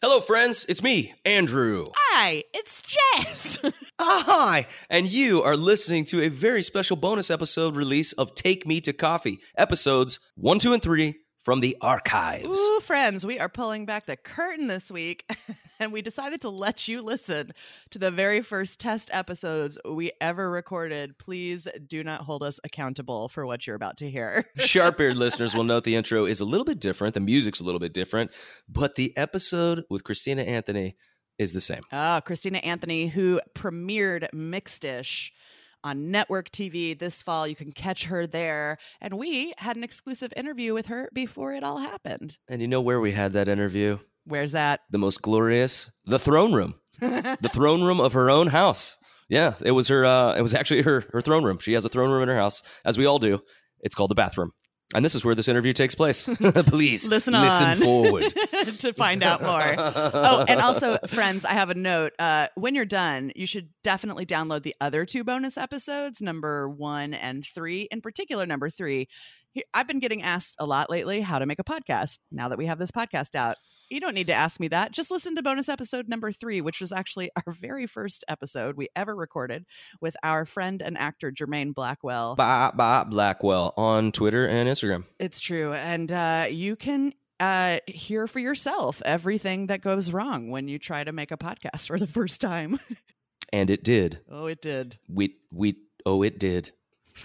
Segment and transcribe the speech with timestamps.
[0.00, 0.64] Hello, friends.
[0.68, 1.88] It's me, Andrew.
[1.96, 3.58] Hi, it's Jess.
[4.00, 4.66] Ah, hi.
[4.88, 8.92] And you are listening to a very special bonus episode release of Take Me to
[8.92, 11.16] Coffee, episodes one, two, and three
[11.48, 12.58] from the archives.
[12.58, 15.24] Ooh, friends, we are pulling back the curtain this week,
[15.80, 17.52] and we decided to let you listen
[17.88, 21.16] to the very first test episodes we ever recorded.
[21.16, 24.44] Please do not hold us accountable for what you're about to hear.
[24.58, 27.64] Sharp eared listeners will note the intro is a little bit different, the music's a
[27.64, 28.30] little bit different,
[28.68, 30.96] but the episode with Christina Anthony
[31.38, 31.80] is the same.
[31.90, 35.30] Oh, Christina Anthony, who premiered Mixedish
[35.84, 37.46] on network TV this fall.
[37.46, 38.78] You can catch her there.
[39.00, 42.38] And we had an exclusive interview with her before it all happened.
[42.48, 43.98] And you know where we had that interview?
[44.24, 44.80] Where's that?
[44.90, 48.98] The most glorious, the throne room, the throne room of her own house.
[49.28, 50.04] Yeah, it was her.
[50.04, 51.58] Uh, it was actually her her throne room.
[51.58, 53.40] She has a throne room in her house, as we all do.
[53.80, 54.52] It's called the bathroom.
[54.94, 56.24] And this is where this interview takes place.
[56.66, 57.76] Please Listen listen on.
[57.76, 58.30] forward.
[58.80, 59.74] to find out more.
[59.78, 62.12] Oh, and also, friends, I have a note.
[62.18, 67.12] Uh, when you're done, you should definitely download the other two bonus episodes, number one
[67.12, 67.82] and three.
[67.90, 69.08] In particular, number three.
[69.74, 72.66] I've been getting asked a lot lately how to make a podcast now that we
[72.66, 73.56] have this podcast out.
[73.90, 74.92] You don't need to ask me that.
[74.92, 78.88] Just listen to bonus episode number three, which was actually our very first episode we
[78.94, 79.64] ever recorded
[80.00, 82.34] with our friend and actor Jermaine Blackwell.
[82.36, 85.04] Bob, Bob Blackwell on Twitter and Instagram.
[85.18, 85.72] It's true.
[85.72, 91.04] And uh, you can uh, hear for yourself everything that goes wrong when you try
[91.04, 92.78] to make a podcast for the first time.
[93.50, 94.20] And it did.
[94.30, 94.98] oh, it did.
[95.08, 96.72] We we oh it did.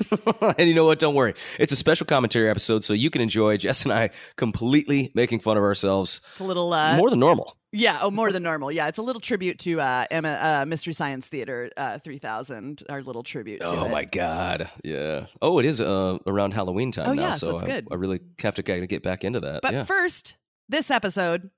[0.58, 1.00] and you know what?
[1.00, 1.34] Don't worry.
[1.60, 5.58] It's a special commentary episode, so you can enjoy Jess and I completely making fun
[5.58, 7.58] of ourselves It's a little, uh, more than normal.
[7.72, 8.72] yeah, oh, more than normal.
[8.72, 13.02] Yeah, it's a little tribute to uh, Emma, uh, Mystery Science Theater uh, 3000, our
[13.02, 13.92] little tribute to Oh it.
[13.92, 14.70] my god!
[14.84, 15.26] Yeah.
[15.42, 17.88] Oh, it is uh, around Halloween time Oh, now, yeah, so it's I, good.
[17.92, 19.62] I really have to get back into that.
[19.62, 19.86] But yeah.
[19.86, 20.36] first,
[20.70, 21.50] this episode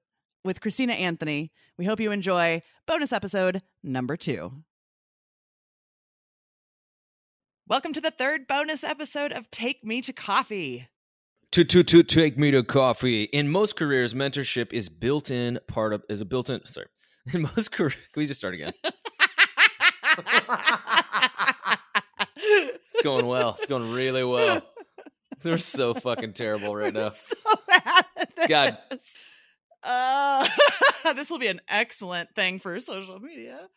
[0.44, 1.52] with Christina Anthony.
[1.78, 4.64] We hope you enjoy bonus episode number two.
[7.68, 10.88] Welcome to the third bonus episode of Take Me to Coffee.
[11.54, 13.24] To, to, to take me to coffee.
[13.24, 16.86] In most careers, mentorship is built in part of is a built in sorry.
[17.34, 18.72] In most careers, can we just start again?
[22.38, 23.56] It's going well.
[23.58, 24.62] It's going really well.
[25.42, 27.10] They're so fucking terrible right now.
[27.16, 27.36] so
[27.68, 28.06] bad
[28.48, 28.78] God.
[29.82, 30.48] Uh,
[31.16, 33.70] this will be an excellent thing for social media.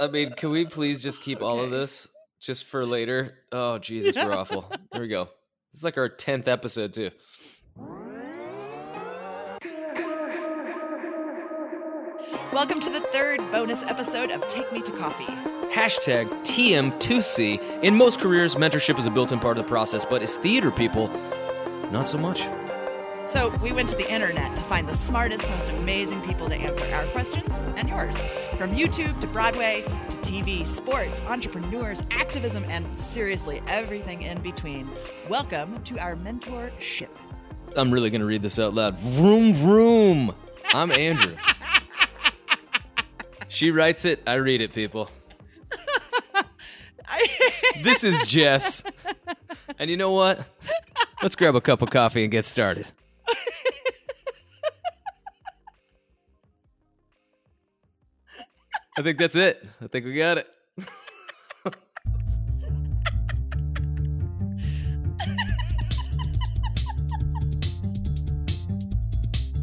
[0.00, 2.08] I mean, can we please just keep all of this
[2.40, 3.34] just for later?
[3.52, 4.70] Oh Jesus, we're awful.
[4.92, 5.28] Here we go.
[5.72, 7.10] It's like our tenth episode too.
[12.52, 15.26] Welcome to the third bonus episode of Take Me to Coffee.
[15.72, 17.84] Hashtag TM2C.
[17.84, 20.72] In most careers, mentorship is a built in part of the process, but as theater
[20.72, 21.08] people,
[21.92, 22.42] not so much.
[23.32, 26.84] So, we went to the internet to find the smartest, most amazing people to answer
[26.92, 28.24] our questions and yours.
[28.58, 34.90] From YouTube to Broadway to TV, sports, entrepreneurs, activism, and seriously, everything in between.
[35.28, 37.10] Welcome to our mentorship.
[37.76, 38.98] I'm really going to read this out loud.
[38.98, 40.34] Vroom, vroom.
[40.74, 41.36] I'm Andrew.
[43.48, 45.08] she writes it, I read it, people.
[47.84, 48.82] This is Jess.
[49.78, 50.44] And you know what?
[51.22, 52.86] Let's grab a cup of coffee and get started.
[59.00, 59.66] I think that's it.
[59.80, 60.46] I think we got it.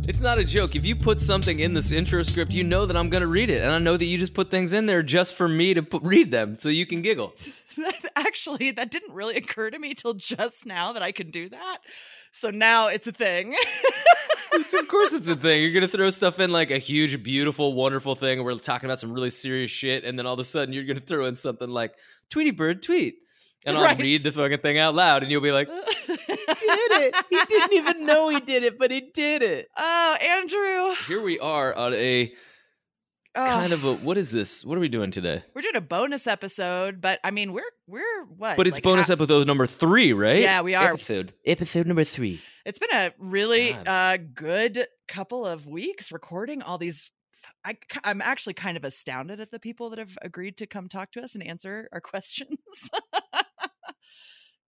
[0.07, 0.75] It's not a joke.
[0.75, 3.51] If you put something in this intro script, you know that I'm going to read
[3.51, 3.61] it.
[3.61, 6.01] And I know that you just put things in there just for me to put,
[6.01, 7.35] read them so you can giggle.
[8.15, 11.77] actually, that didn't really occur to me till just now that I can do that.
[12.31, 13.55] So now it's a thing.
[14.53, 15.62] It's, of course, it's a thing.
[15.62, 18.44] You're gonna throw stuff in like a huge, beautiful, wonderful thing.
[18.44, 21.00] We're talking about some really serious shit, and then all of a sudden you're gonna
[21.00, 21.94] throw in something like
[22.30, 23.18] "Tweety Bird tweet,"
[23.66, 24.00] and I'll Right.
[24.02, 25.68] read the fucking thing out loud, and you'll be like,
[26.08, 27.16] "He did it.
[27.30, 29.68] He didn't even know he did it, but he did it.
[29.78, 30.96] Oh, Andrew.
[31.08, 32.34] Here we are on a
[33.40, 34.66] Oh, kind of a what is this?
[34.66, 35.43] What are we doing today?
[35.53, 38.58] We're doing a bonus episode, but I mean, we're we're what?
[38.58, 40.41] But it's like bonus half- episode number three, right?
[40.41, 40.93] Yeah, we are.
[40.93, 42.41] Episode episode number three.
[42.67, 47.11] It's been a really uh, good couple of weeks recording all these.
[47.64, 51.14] I, am actually kind of astounded at the people that have agreed to come talk
[51.14, 52.59] to us and answer our questions.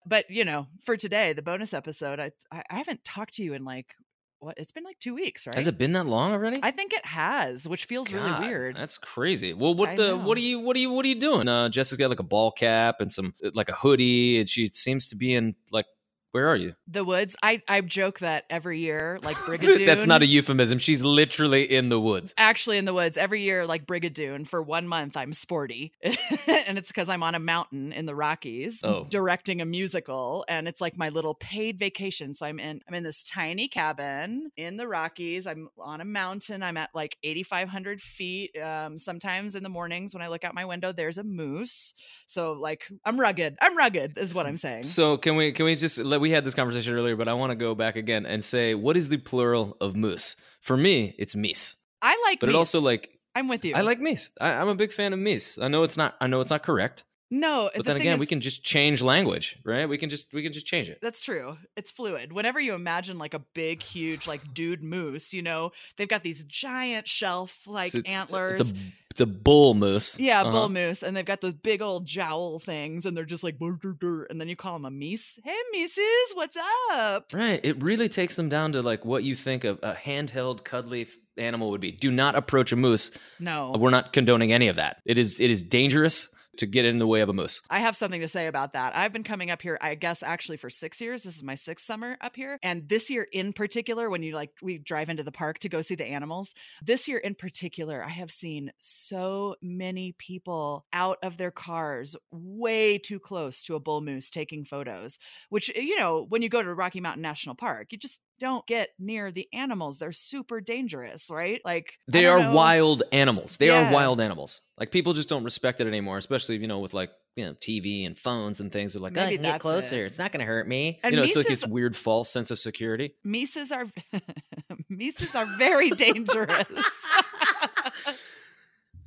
[0.06, 3.66] but you know, for today, the bonus episode, I I haven't talked to you in
[3.66, 3.96] like
[4.40, 4.58] what?
[4.58, 5.56] It's been like two weeks, right?
[5.56, 6.62] Has it been that long already?
[6.64, 8.78] I think it has, which feels really weird.
[8.78, 9.52] That's crazy.
[9.52, 10.18] Well, what I the know.
[10.20, 11.50] what are you what are you what are you doing?
[11.50, 15.08] Uh Jessica's got like a ball cap and some like a hoodie, and she seems
[15.08, 15.86] to be in like
[16.32, 16.74] Where are you?
[16.88, 17.36] The woods.
[17.42, 19.86] I I joke that every year, like Brigadoon.
[19.86, 20.78] That's not a euphemism.
[20.80, 22.34] She's literally in the woods.
[22.38, 26.88] actually in the woods every year like brigadoon for one month i'm sporty and it's
[26.90, 29.06] because i'm on a mountain in the rockies Oh.
[29.10, 33.04] directing a musical and it's like my little paid vacation so i'm in i'm in
[33.04, 38.58] this tiny cabin in the rockies i'm on a mountain i'm at like 8500 feet
[38.62, 41.94] um, sometimes in the mornings when i look out my window there's a moose
[42.28, 45.76] so like i'm rugged i'm rugged is what i'm saying So can we can we
[45.76, 48.44] just let we had this conversation earlier, but I want to go back again and
[48.44, 50.36] say what is the plural of moose?
[50.62, 51.76] For me, it's meese.
[52.02, 54.30] i like But it also like i'm with you I like meese.
[54.40, 55.62] I, I'm a big fan of meese.
[55.62, 58.26] I know it's not I know it's not correct, no but the then again, we
[58.26, 59.88] can just change language, right?
[59.88, 61.00] We can just we can just change it.
[61.02, 61.58] That's true.
[61.78, 62.34] It's fluid.
[62.34, 66.44] Whenever you imagine like a big, huge, like dude moose, you know, they've got these
[66.46, 68.60] giant shelf like antlers.
[68.60, 68.74] It's a
[69.20, 70.18] it's a bull moose.
[70.20, 70.52] yeah, Uh-huh.
[70.52, 73.74] bull moose, and they've got those big old jowl things, and they're just like, "Brr,
[73.74, 75.38] brr, brr," and then you call them a meese.
[75.44, 76.06] Hey, meeses,
[76.36, 76.58] what's
[76.92, 77.32] up?
[77.34, 77.60] Right.
[77.64, 81.08] It really takes them down to like what you think of a handheld, cuddly
[81.38, 81.92] animal would be.
[81.92, 83.12] Do not approach a moose.
[83.40, 85.02] No, We're not condoning any of that.
[85.06, 86.30] It is it is dangerous
[86.60, 87.62] to get in the way of a moose.
[87.70, 88.96] I have something to say about that.
[88.96, 91.24] I've been coming up here, I guess, actually for six years.
[91.24, 92.60] This is my sixth summer up here.
[92.62, 95.82] And this year in particular, when you like, we drive into the park to go
[95.82, 96.54] see the animals,
[96.84, 102.98] this year in particular, I have seen so many people out of their cars way
[102.98, 105.18] too close to a bull moose taking photos,
[105.50, 108.90] which, you know, when you go to Rocky Mountain National Park, you just don't get
[108.98, 109.98] near the animals.
[109.98, 111.62] They're super dangerous, right?
[111.66, 112.54] Like, They are know.
[112.54, 113.58] wild animals.
[113.58, 113.90] They Yeah.
[113.90, 114.62] are wild animals.
[114.78, 118.06] Like people just don't respect it anymore, especially you know with like you know TV
[118.06, 118.94] and phones and things.
[118.94, 120.04] They're like, Maybe I can get closer.
[120.04, 120.08] it.
[120.08, 121.00] It's not going to hurt me.
[121.04, 123.16] And you know, it's like this weird false sense of security.
[123.24, 123.86] Mises are
[124.90, 126.66] Mises are very dangerous.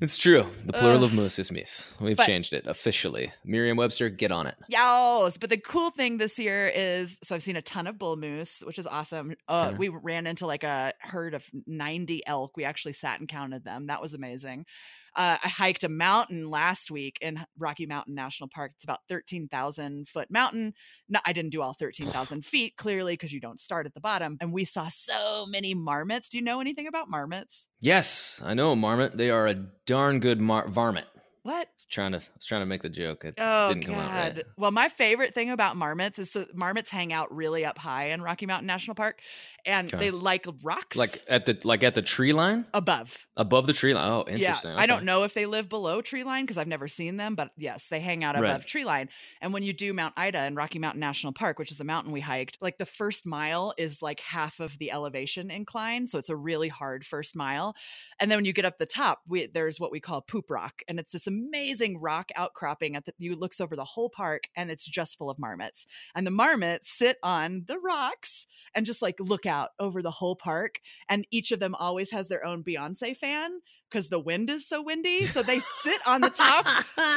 [0.02, 0.46] It's true.
[0.66, 1.04] The plural Ugh.
[1.04, 1.94] of moose is meese.
[2.00, 3.30] We've But- changed it officially.
[3.44, 4.56] Merriam-Webster, get on it.
[4.68, 8.16] Yes, but the cool thing this year is so I've seen a ton of bull
[8.16, 9.34] moose, which is awesome.
[9.46, 9.76] Uh, Okay.
[9.78, 12.56] We ran into like a herd of 90 elk.
[12.56, 13.86] We actually sat and counted them.
[13.86, 14.66] That was amazing.
[15.14, 18.72] Uh, I hiked a mountain last week in Rocky Mountain National Park.
[18.76, 20.74] It's about 13,000 foot mountain.
[21.08, 24.38] No, I didn't do all 13,000 feet, clearly, because you don't start at the bottom.
[24.40, 26.28] And we saw so many marmots.
[26.28, 27.66] Do you know anything about marmots?
[27.80, 29.16] Yes, I know, Marmot.
[29.16, 29.54] They are a
[29.86, 31.06] darn good mar- varmint.
[31.44, 31.66] What?
[31.66, 33.24] I was trying to, I was trying to make the joke.
[33.24, 34.34] It Oh didn't come out right.
[34.36, 34.44] God!
[34.56, 38.22] Well, my favorite thing about marmots is so marmots hang out really up high in
[38.22, 39.18] Rocky Mountain National Park,
[39.64, 39.98] and Okay.
[39.98, 43.16] they like rocks, Like at the like at the tree line above.
[43.36, 44.10] above the tree line.
[44.10, 44.72] Oh, interesting.
[44.72, 47.34] Yeah, I don't know if they live below tree line because I've never seen them,
[47.34, 48.66] but yes, they hang out above Right.
[48.66, 49.08] tree line.
[49.40, 52.12] And when you do Mount Ida in Rocky Mountain National Park, which is the mountain
[52.12, 56.28] we hiked, like the first mile is like half of the elevation incline, so it's
[56.30, 57.74] a really hard first mile.
[58.18, 60.82] And then when you get up the top, we, there's what we call poop rock,
[60.88, 64.70] and it's this amazing rock outcropping at the you looks over the whole park, and
[64.70, 65.86] it's just full of marmots.
[66.14, 70.34] And the marmots sit on the rocks and just like look out over the whole
[70.34, 73.60] park, and each of them always has their own Beyonce fan
[73.92, 75.26] because the wind is so windy.
[75.26, 76.66] So they sit on the top.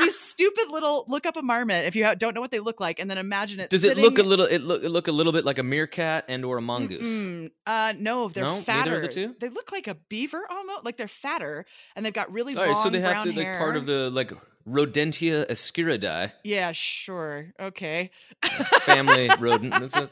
[0.02, 3.00] These stupid little look up a marmot if you don't know what they look like,
[3.00, 3.70] and then imagine it.
[3.70, 4.46] Does it look a little?
[4.46, 7.08] It look it look a little bit like a meerkat and or a mongoose.
[7.08, 7.52] Mm-mm.
[7.66, 8.62] Uh, no, they're No?
[8.62, 9.02] Fatter.
[9.02, 9.36] the two?
[9.40, 10.84] They look like a beaver almost.
[10.86, 11.66] Like they're fatter,
[11.96, 14.10] and they've got really All right, long so they have to like part of the
[14.10, 14.32] like
[14.68, 17.54] Rodentia Sciuridae Yeah, sure.
[17.60, 18.12] Okay.
[18.82, 19.72] family rodent.
[19.72, 20.10] That's a,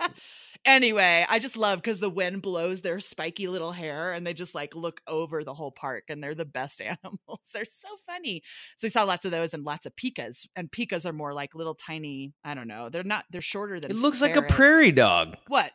[0.65, 4.55] Anyway, I just love because the wind blows their spiky little hair and they just
[4.55, 7.41] like look over the whole park and they're the best animals.
[7.53, 8.41] they're so funny.
[8.77, 10.45] So we saw lots of those and lots of pikas.
[10.55, 12.89] And pikas are more like little tiny, I don't know.
[12.89, 15.35] They're not, they're shorter than it looks like a prairie dog.
[15.47, 15.71] What?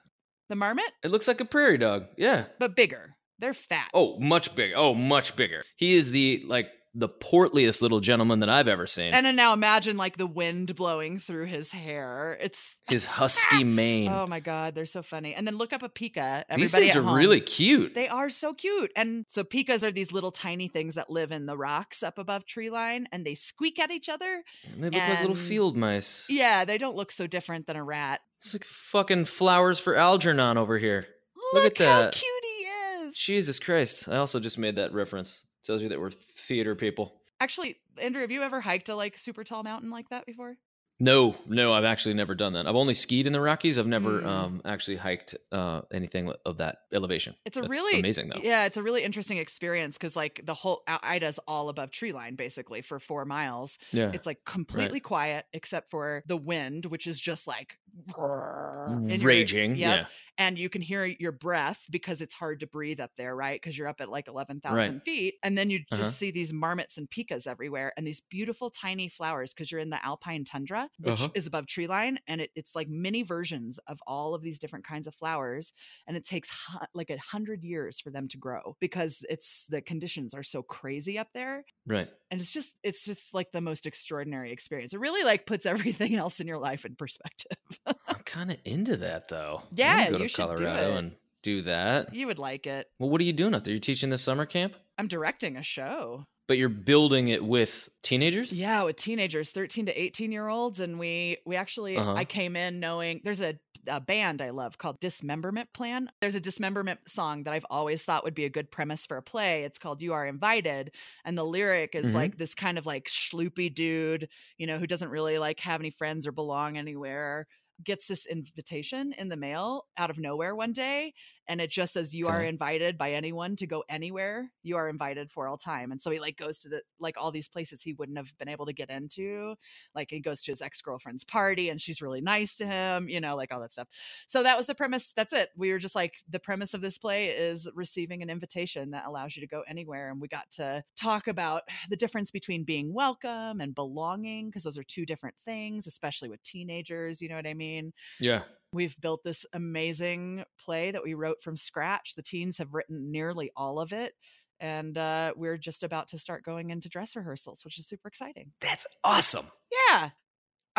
[0.49, 0.90] The marmot?
[1.02, 2.07] It looks like a prairie dog.
[2.16, 2.47] Yeah.
[2.59, 3.14] But bigger.
[3.38, 3.90] They're fat.
[3.95, 4.75] Oh, much bigger.
[4.76, 5.62] Oh, much bigger.
[5.76, 9.12] He is the like the portliest little gentleman that I've ever seen.
[9.12, 12.37] And then now imagine like the wind blowing through his hair.
[12.40, 14.11] It's His husky mane.
[14.11, 15.35] oh my god, they're so funny.
[15.35, 16.45] And then look up a pika.
[16.57, 17.14] These things at are home.
[17.16, 17.95] really cute.
[17.95, 18.90] They are so cute.
[18.97, 22.47] And so pikas are these little tiny things that live in the rocks up above
[22.47, 24.42] tree line and they squeak at each other.
[24.76, 26.26] They look like little field mice.
[26.28, 28.21] Yeah, they don't look so different than a rat.
[28.38, 31.07] It's like fucking flowers for Algernon over here.
[31.52, 32.14] Look at how that.
[32.14, 32.64] cute he
[33.07, 33.16] is.
[33.16, 34.09] Jesus Christ.
[34.09, 35.45] I also just made that reference.
[35.65, 37.21] Tells you that we're theater people.
[37.41, 40.57] Actually, Andrew, have you ever hiked a like super tall mountain like that before?
[41.00, 42.67] No, no, I've actually never done that.
[42.67, 43.78] I've only skied in the Rockies.
[43.78, 44.26] I've never Mm.
[44.26, 47.37] um, actually hiked uh, anything of that elevation.
[47.45, 48.40] It's a That's really amazing though.
[48.43, 52.35] Yeah, it's a really interesting experience because like the whole Ida's all above tree line
[52.35, 53.78] basically for four miles.
[53.93, 54.11] Yeah.
[54.12, 57.78] It's like completely quiet except for the wind, which is just like
[58.19, 59.76] in Raging.
[59.76, 59.78] Yep.
[59.99, 60.07] Yeah.
[60.40, 63.61] and you can hear your breath because it's hard to breathe up there, right?
[63.61, 65.05] Because you're up at like 11,000 Right.
[65.05, 65.35] feet.
[65.43, 66.02] And then you Uh-huh.
[66.02, 69.90] just see these marmots and pikas everywhere and these beautiful tiny flowers because you're in
[69.90, 70.88] the alpine tundra.
[71.00, 71.28] Which Uh-huh.
[71.35, 74.85] is above tree line, and it, it's like mini versions of all of these different
[74.85, 75.73] kinds of flowers,
[76.07, 79.80] and it takes hu- like a hundred years for them to grow because it's the
[79.80, 82.09] conditions are so crazy up there Right.
[82.30, 85.66] and it's just it's just like the most extraordinary experience it really like puts
[86.04, 89.62] everything else in your life in perspective I'm kind of into that though.
[89.75, 90.97] Yeah, go you to should do Colorado it.
[90.99, 92.14] and do that.
[92.14, 93.73] you would like it Well, what are you doing out there?
[93.75, 98.52] You're teaching this summer camp, i'm directing a show but you're building it with teenagers.
[98.52, 102.14] yeah with teenagers 13 to 18 year olds and we we actually Uh-huh.
[102.14, 106.40] i came in knowing there's a, a band i love called dismemberment plan there's a
[106.40, 109.78] dismemberment song that i've always thought would be a good premise for a play it's
[109.78, 110.90] called you are invited
[111.25, 112.14] and the lyric is Mhm.
[112.14, 115.90] like this kind of like schloopy dude you know who doesn't really like have any
[115.90, 117.47] friends or belong anywhere
[117.85, 121.12] gets this invitation in the mail out of nowhere one day
[121.49, 125.31] and it just says you are invited by anyone to go anywhere you are invited
[125.31, 125.90] for all time.
[125.90, 128.49] And so he like goes to the like all these places he wouldn't have been
[128.49, 129.55] able to get into.
[129.95, 133.35] Like he goes to his ex-girlfriend's party and she's really nice to him you know
[133.35, 133.88] like all that stuff.
[134.26, 135.12] So that was the premise.
[135.17, 135.49] That's it.
[135.57, 139.37] We were just like the premise of this play is receiving an invitation that allows
[139.37, 143.61] you to go anywhere and we got to talk about the difference between being welcome
[143.61, 147.55] and belonging because those are two different things especially with teenagers you know what i
[147.55, 147.93] mean?
[148.21, 148.43] Yeah.
[148.72, 152.14] We've built this amazing play that we wrote from scratch.
[152.14, 154.14] The teens have written nearly all of it.
[154.60, 158.52] And uh, we're just about to start going into dress rehearsals, which is super exciting.
[158.60, 159.46] That's awesome.
[159.90, 160.10] Yeah.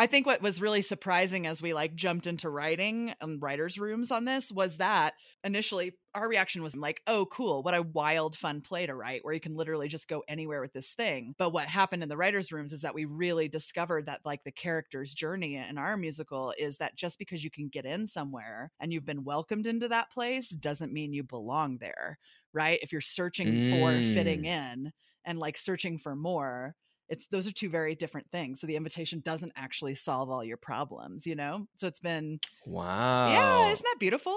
[0.00, 4.10] I think what was really surprising as we like jumped into writing and writers' rooms
[4.10, 5.12] on this was that
[5.44, 9.34] initially our reaction was like, oh, cool, what a wild, fun play to write where
[9.34, 11.34] you can literally just go anywhere with this thing.
[11.36, 14.50] But what happened in the writers' rooms is that we really discovered that like the
[14.50, 18.94] character's journey in our musical is that just because you can get in somewhere and
[18.94, 22.18] you've been welcomed into that place doesn't mean you belong there,
[22.54, 22.78] right?
[22.80, 24.46] If you're searching for fitting mm.
[24.46, 24.92] in
[25.26, 26.74] and like searching for more,
[27.10, 30.56] it's those are two very different things so the invitation doesn't actually solve all your
[30.56, 33.28] problems you know so it's been Wow.
[33.30, 34.36] yeah isn't that beautiful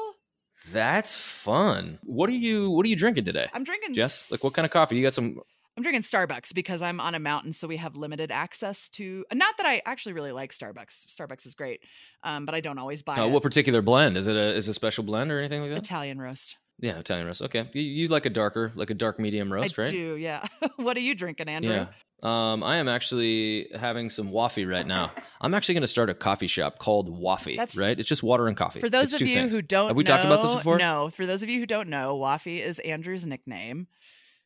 [0.71, 1.99] That's fun.
[2.03, 4.31] What are you What are you drinking today, i'm drinking Jess?
[4.31, 4.95] Like, what kind of coffee?
[4.97, 5.39] You got some?
[5.75, 9.57] i'm drinking starbucks because i'm on a mountain so we have limited access to not
[9.57, 11.79] that i actually really like starbucks starbucks is great
[12.23, 13.29] um, but i don't always buy Uh, it.
[13.31, 14.15] what particular blend?
[14.15, 15.79] Is it a is it a special blend or anything like that?
[15.79, 17.41] italian roast yeah, Italian roast.
[17.41, 19.91] Okay, you, you like a darker, like a dark medium roast, i right?
[19.91, 21.87] do yeah what are you drinking andrew Yeah.
[22.25, 25.11] Um, I am actually having some waffy right now.
[25.41, 27.57] I'm actually going to start a coffee shop called Waffy.
[27.57, 27.99] That's- right?
[27.99, 28.79] It's just water and coffee.
[28.79, 29.53] For those It's of you things.
[29.53, 30.77] who don't have we know, talked about this before?
[30.77, 33.87] No, for those of you who don't know, Waffy is Andrew's nickname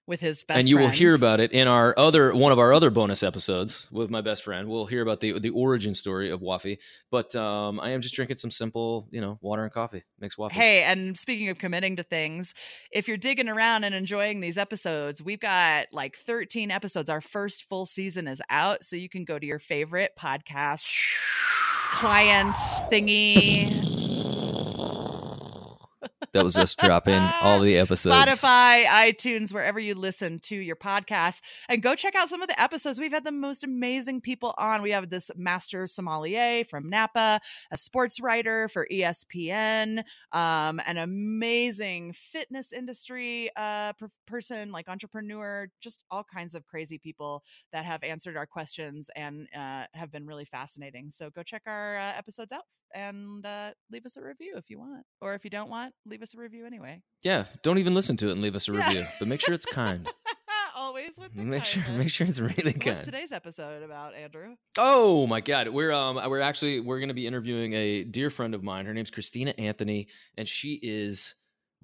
[0.07, 2.71] with his best and you will hear about it in our other one of our
[2.73, 4.69] other bonus episodes with my best friend.
[4.69, 6.77] We'll hear about the the origin story of Waffy.
[7.11, 10.03] But um, I am just drinking some simple, you know, water and coffee.
[10.19, 10.53] Makes Waffy.
[10.53, 12.53] Hey, and speaking of committing to things,
[12.91, 17.09] if you're digging around and enjoying these episodes, we've got like 13 episodes.
[17.09, 20.89] Our first full season is out, so you can go to your favorite podcast
[21.91, 22.55] client
[22.91, 23.96] thingy,
[26.37, 28.15] that was us dropping all the episodes.
[28.15, 32.61] Spotify, iTunes, wherever you listen to your podcast, and go check out some of the
[32.61, 32.99] episodes.
[32.99, 34.83] We've had the most amazing people on.
[34.83, 37.41] We have this master sommelier from Napa,
[37.71, 45.69] a sports writer for ESPN, um, an amazing fitness industry uh, per- person, like entrepreneur,
[45.81, 50.27] just all kinds of crazy people that have answered our questions and uh, have been
[50.27, 51.09] really fascinating.
[51.09, 52.63] So go check our uh, episodes out
[52.93, 56.21] and uh, leave us a review if you want, or if you don't want, leave
[56.21, 57.01] us a review anyway.
[57.23, 58.85] Yeah, don't even listen to it and leave us a Yeah.
[58.87, 60.07] review, but make sure it's kind.
[60.75, 64.55] Always with the make sure, make sure it's really What's today's episode about, Andrew?
[64.77, 68.53] Oh my god, we're um we're actually we're going to be interviewing a dear friend
[68.53, 68.85] of mine.
[68.85, 70.07] Her name's Christina Anthony
[70.37, 71.33] and she is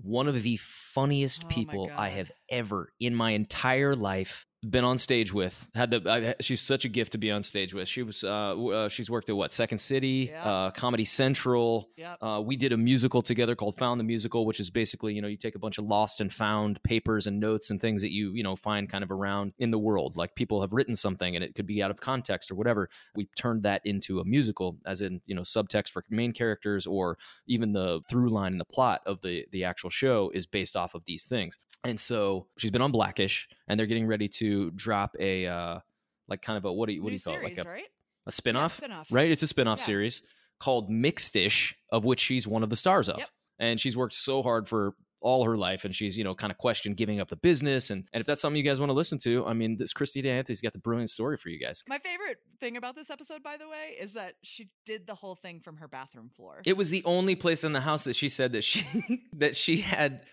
[0.01, 4.97] one of the funniest Oh people I have ever in my entire life been on
[4.97, 5.67] stage with.
[5.75, 7.87] Had the I, she's such a gift to be on stage with.
[7.87, 11.89] She was uh, uh she's worked at what Second City, uh, Comedy Central.
[11.97, 12.17] Yep.
[12.21, 15.27] Uh, we did a musical together called Found the Musical, which is basically, you know,
[15.27, 18.33] you take a bunch of lost and found papers and notes and things that you,
[18.33, 20.15] you know, find kind of around in the world.
[20.15, 22.89] Like people have written something and it could be out of context or whatever.
[23.15, 27.17] We turned that into a musical, as in, you know, subtext for main characters or
[27.47, 30.95] even the through line in the plot of the the actual show is based off
[30.95, 31.57] of these things.
[31.83, 35.79] And so she's been on Blackish and they're getting ready to drop a uh
[36.27, 37.57] like kind of a what do you what do you call series, it?
[37.57, 37.83] Like a, right?
[38.27, 38.77] a spin-off?
[38.77, 39.07] spin-off.
[39.11, 39.29] right?
[39.31, 39.85] It's a spin-off Yeah.
[39.85, 40.23] series
[40.59, 43.19] called Mixedish, of which she's one of the stars of.
[43.19, 43.29] Yep.
[43.59, 46.57] And she's worked so hard for all her life and she's, you know, kind of
[46.57, 47.91] questioned giving up the business.
[47.91, 50.29] And, and if that's something you guys want to listen to, I mean, this Christina
[50.29, 51.81] Anthony's got the brilliant story for you guys.
[51.87, 55.35] My favorite thing about this episode, by the way, is that she did the whole
[55.35, 56.61] thing from her bathroom floor.
[56.65, 58.85] It was the only place in the house that she said that she
[59.33, 60.25] that she had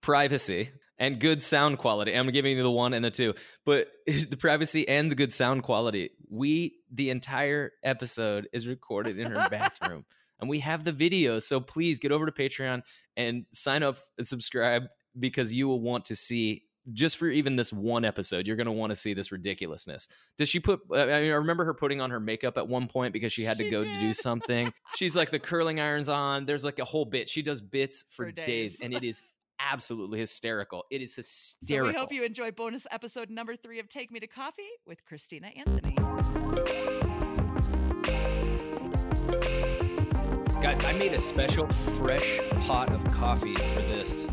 [0.00, 0.70] privacy
[1.02, 2.12] and good sound quality.
[2.14, 3.34] I'm giving you the one and the two,
[3.66, 6.10] but the privacy and the good sound quality.
[6.30, 10.04] We the entire episode is recorded in her bathroom,
[10.40, 11.40] and we have the video.
[11.40, 12.82] So please get over to Patreon
[13.16, 14.84] and sign up and subscribe
[15.18, 18.72] because you will want to see just for even this one episode, you're going to
[18.72, 20.08] want to see this ridiculousness.
[20.36, 20.80] Does she put?
[20.92, 23.58] I, mean, I remember her putting on her makeup at one point because she had
[23.58, 24.72] to She go to do something.
[24.96, 26.44] She's like the curling irons on.
[26.44, 27.28] There's like a whole bit.
[27.28, 28.46] She does bits for, For days.
[28.46, 28.78] days.
[28.82, 29.22] and it is
[29.70, 30.84] absolutely hysterical.
[30.90, 31.92] It is So hysterical.
[31.92, 35.48] we hope you enjoy bonus episode number three of Take Me to Coffee with Christina
[35.56, 35.96] Anthony.
[40.60, 44.28] Guys, I made a special fresh pot of coffee for this.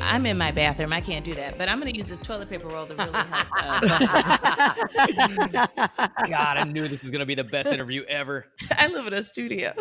[0.00, 0.92] I'm in my bathroom.
[0.92, 3.12] I can't do that, but I'm going to use this toilet paper roll to really
[3.12, 3.46] help.
[3.62, 4.76] Uh,
[6.28, 8.46] God, I knew this was going to be the best interview ever.
[8.78, 9.72] I live in a studio.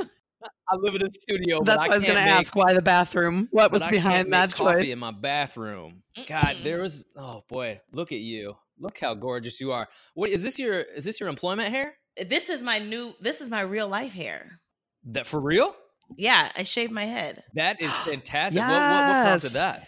[0.69, 1.59] I live in a studio.
[1.59, 3.47] but That's I why I was going to make- ask why the bathroom.
[3.51, 4.87] What was but I can't behind make that coffee choice?
[4.93, 6.03] in my bathroom.
[6.27, 6.83] God, there mm.
[6.83, 7.05] was.
[7.15, 8.55] Oh boy, look at you.
[8.79, 9.87] Look how gorgeous you are.
[10.13, 10.57] What is this?
[10.57, 11.97] Your is this your employment hair?
[12.19, 13.13] Uh, this is my new.
[13.19, 14.59] This is my real life hair.
[15.05, 15.75] That for real?
[16.17, 17.43] Yeah, I shaved my head.
[17.53, 18.61] That is fantastic.
[18.61, 19.53] What, what, what prompted Yes.
[19.53, 19.87] that?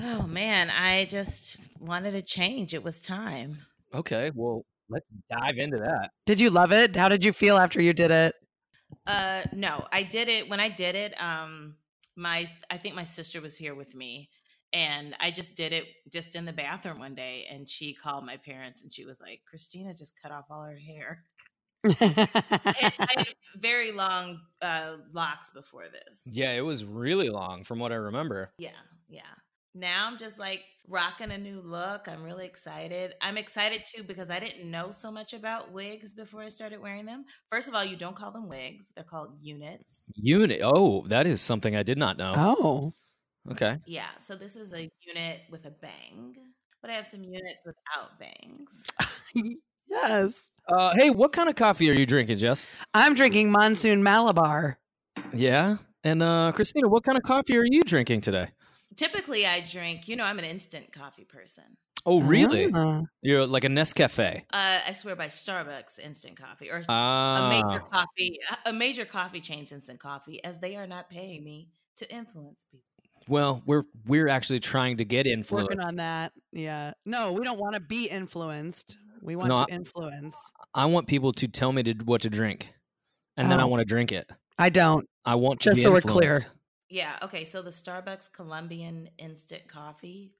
[0.00, 2.74] Oh man, I just wanted a change.
[2.74, 3.58] It was time.
[3.94, 6.10] Okay, well, let's dive into that.
[6.26, 6.96] Did you love it?
[6.96, 8.34] How did you feel after you did it?
[9.06, 11.20] Uh, no, I did it when I did it.
[11.20, 11.76] Um,
[12.16, 14.30] my I think my sister was here with me,
[14.72, 17.46] and I just did it just in the bathroom one day.
[17.50, 20.76] And she called my parents, and she was like, "Christina just cut off all her
[20.76, 21.24] hair."
[21.84, 26.22] And I had very long uh, locks before this.
[26.30, 28.52] Yeah, it was really long from what I remember.
[28.58, 28.70] Yeah,
[29.08, 29.22] yeah.
[29.74, 32.06] Now I'm just like rocking a new look.
[32.06, 33.14] I'm really excited.
[33.20, 37.06] I'm excited too because I didn't know so much about wigs before I started wearing
[37.06, 37.24] them.
[37.50, 40.06] First of all, you don't call them wigs, they're called units.
[40.14, 40.60] Unit.
[40.62, 42.32] Oh, that is something I did not know.
[42.36, 42.92] oh.
[43.50, 43.78] Okay.
[43.86, 46.36] Yeah, so this is a unit with a bang,
[46.80, 48.84] but I have some units without bangs.
[49.88, 50.50] Yes.
[50.68, 52.66] Uh, hey, what kind of coffee are you drinking, Jess?
[52.94, 54.78] I'm drinking Monsoon Malabar.
[55.34, 55.76] Yeah.
[56.02, 58.48] And uh, Christina, what kind of coffee are you drinking today?
[58.96, 61.64] Typically, I drink, you know, I'm an instant coffee person.
[62.04, 62.70] Oh, really?
[62.74, 63.02] Ah.
[63.22, 64.38] You're like a Nescafe.
[64.52, 67.48] Uh, I swear by Starbucks instant coffee or a Ah.
[67.48, 72.12] major coffee, a major coffee chain's instant coffee, as they are not paying me to
[72.12, 72.86] influence people.
[73.28, 75.66] Well, we're we're actually trying to get influence.
[75.68, 76.32] Working on that.
[76.50, 76.94] Yeah.
[77.06, 78.98] No, we don't want to be influenced.
[79.20, 80.36] We want No, to influence.
[80.74, 82.68] I want people to tell me to what to drink,
[83.36, 83.68] and then I Oh.
[83.68, 84.28] want to drink it.
[84.58, 85.08] I don't.
[85.24, 86.40] I want to Just be so we're clear.
[86.92, 87.22] Influenced.
[87.22, 87.26] Yeah.
[87.26, 87.44] Okay.
[87.44, 90.32] So the Starbucks Colombian instant coffee,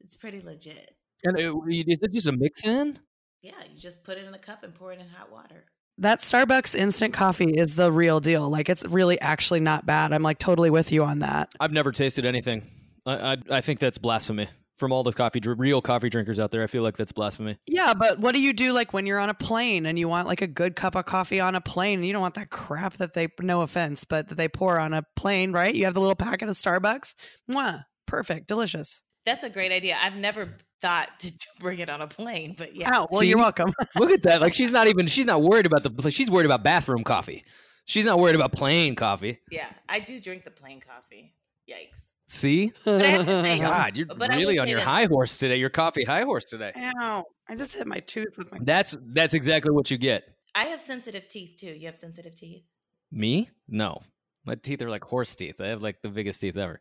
[0.00, 0.94] it's pretty legit.
[1.24, 2.98] And uh, is it just a mix in?
[3.42, 3.52] Yeah.
[3.72, 5.64] You just put it in a cup and pour it in hot water.
[5.98, 8.50] That Starbucks instant coffee is the real deal.
[8.50, 10.12] Like it's really actually not bad.
[10.12, 11.50] I'm like totally with you on that.
[11.60, 12.66] I've never tasted anything.
[13.06, 14.48] I I, I think that's blasphemy
[14.78, 16.62] from all the coffee dr- real coffee drinkers out there.
[16.62, 17.58] I feel like that's blasphemy.
[17.66, 20.26] Yeah, but what do you do like when you're on a plane and you want
[20.26, 22.96] like a good cup of coffee on a plane and you don't want that crap
[22.98, 25.74] that they no offense, but that they pour on a plane, right?
[25.74, 27.14] You have the little packet of Starbucks.
[27.50, 29.02] Mwah, perfect, delicious.
[29.26, 29.96] That's a great idea.
[30.02, 32.90] I've never thought to bring it on a plane, but yeah.
[32.92, 33.28] Oh, well, See?
[33.28, 33.72] you're welcome.
[33.96, 34.42] Look at that!
[34.42, 37.42] Like she's not even she's not worried about the she's worried about bathroom coffee.
[37.86, 39.40] She's not worried about plain coffee.
[39.50, 39.66] Yeah.
[39.88, 41.34] I do drink the plain coffee.
[41.70, 42.00] Yikes.
[42.26, 44.84] See, I have to say- God, you're But really on your this.
[44.86, 45.56] high horse today.
[45.56, 46.72] Your coffee high horse today.
[47.00, 47.24] Ow!
[47.48, 48.58] I just hit my tooth with my.
[48.62, 50.24] That's that's exactly what you get.
[50.54, 51.68] I have sensitive teeth too.
[51.70, 52.64] You have sensitive teeth?
[53.12, 53.50] Me?
[53.68, 54.00] No,
[54.46, 55.60] my teeth are like horse teeth.
[55.60, 56.80] I have like the biggest teeth ever.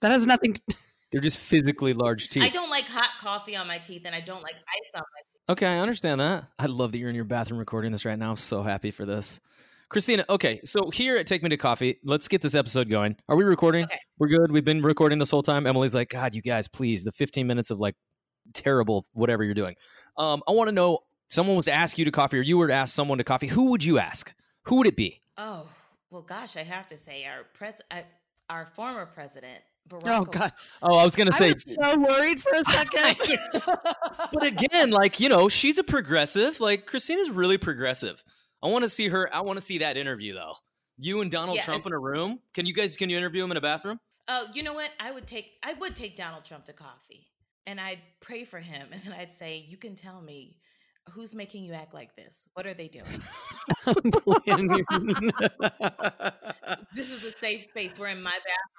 [0.00, 0.56] That has nothing.
[1.12, 2.42] They're just physically large teeth.
[2.42, 5.20] I don't like hot coffee on my teeth and I don't like ice on my
[5.20, 5.42] teeth.
[5.50, 6.44] Okay, I understand that.
[6.58, 8.30] I love that you're in your bathroom recording this right now.
[8.30, 9.40] I'm so happy for this.
[9.90, 13.16] Christina, okay, so here at Take Me to Coffee, let's get this episode going.
[13.28, 13.84] Are we recording?
[13.84, 13.98] Okay.
[14.18, 14.52] We're good.
[14.52, 15.66] We've been recording this whole time.
[15.66, 17.94] Emily's like, God, you guys, please, the 15 minutes of like
[18.52, 19.76] terrible whatever you're doing.
[20.18, 20.98] Um, I want to know
[21.28, 23.46] someone was to ask you to coffee or you were to ask someone to coffee.
[23.46, 24.34] Who would you ask?
[24.64, 25.22] Who would it be?
[25.38, 25.66] Oh,
[26.10, 28.02] well, gosh, I have to say our pres- uh,
[28.50, 30.52] our former president, Barack Oh God!
[30.82, 33.16] Oh, I was going to I say, was so worried for a second.
[34.32, 36.60] but again, like, you know, she's a progressive.
[36.60, 38.22] Like, Christina's really progressive.
[38.62, 39.32] I want to see her.
[39.32, 40.54] I want to see that interview though.
[40.98, 42.40] You and Donald Yeah, Trump in a room.
[42.54, 42.96] Can you guys?
[42.96, 44.00] Can you interview him in a bathroom?
[44.26, 44.90] Oh, you know what?
[45.00, 47.26] I would take I would take Donald Trump to coffee,
[47.66, 50.56] and I'd pray for him, and then I'd say, "You can tell me
[51.12, 52.48] who's making you act like this.
[52.54, 53.06] What are they doing?
[56.94, 57.98] this is a safe space.
[57.98, 58.36] We're in my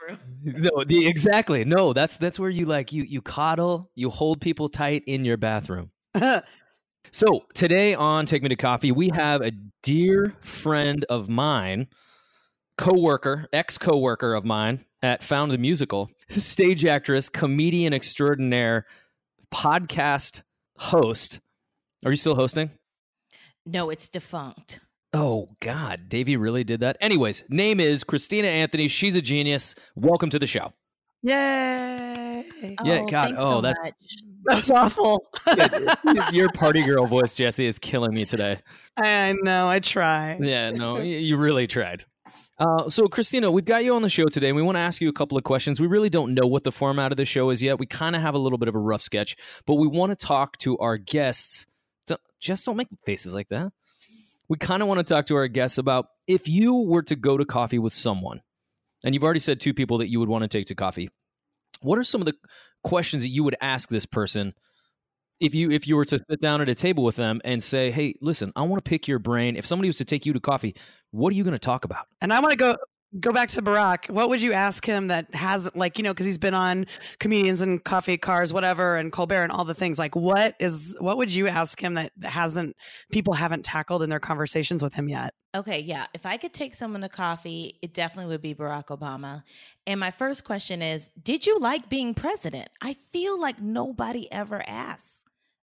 [0.07, 0.19] bathroom."
[0.61, 1.63] no, the, exactly.
[1.63, 5.37] No, that's that's where you like you you coddle, you hold people tight in your
[5.37, 5.91] bathroom.
[7.12, 11.88] So today on Take Me to Coffee, we have a dear friend of mine,
[12.77, 18.85] coworker, ex coworker of mine, at Found the Musical, stage actress, comedian extraordinaire,
[19.51, 20.43] podcast
[20.77, 21.39] host.
[22.05, 22.69] Are you still hosting?
[23.65, 24.81] No, it's defunct.
[25.12, 26.97] Oh God, Davey really did that.
[27.01, 28.88] Anyways, name is Christina Anthony.
[28.88, 29.73] She's a genius.
[29.95, 30.73] Welcome to the show.
[31.23, 32.45] Yay!
[32.53, 33.93] Oh, yeah, oh, God, thanks oh, so that- much.
[34.49, 35.25] That's awful.
[36.31, 38.59] Your party girl voice, Jesse, is killing me today.
[38.97, 39.67] I know.
[39.67, 40.38] I try.
[40.41, 42.05] Yeah, no, you really tried.
[42.57, 44.99] Uh, so, Christina, we've got you on the show today, and we want to ask
[44.99, 45.79] you a couple of questions.
[45.79, 47.79] We really don't know what the format of the show is yet.
[47.79, 50.25] We kind of have a little bit of a rough sketch, but we want to
[50.25, 51.65] talk to our guests.
[52.07, 53.71] Don't, just don't make faces like that.
[54.49, 57.38] We kind of want to talk to our guests about if you were to go
[57.38, 58.41] to coffee with someone,
[59.05, 61.09] and you've already said two people that you would want to take to coffee.
[61.81, 62.35] What are some of the
[62.83, 64.53] questions that you would ask this person
[65.39, 67.91] if you if you were to sit down at a table with them and say,
[67.91, 69.55] "Hey, listen, I want to pick your brain.
[69.55, 70.75] If somebody was to take you to coffee,
[71.11, 72.75] what are you going to talk about?" And I want to go
[73.19, 74.10] go back to Barack.
[74.10, 76.86] What would you ask him that has like you know because he's been on
[77.19, 79.98] comedians and coffee cars, whatever, and Colbert and all the things.
[79.98, 82.76] Like, what is what would you ask him that hasn't
[83.12, 85.34] people haven't tackled in their conversations with him yet?
[85.56, 86.06] Okay, yeah.
[86.13, 89.43] If I could take someone to coffee, it definitely would be Barack Obama.
[89.88, 92.69] And my first question is Did you like being president?
[92.82, 95.18] I feel like nobody ever asks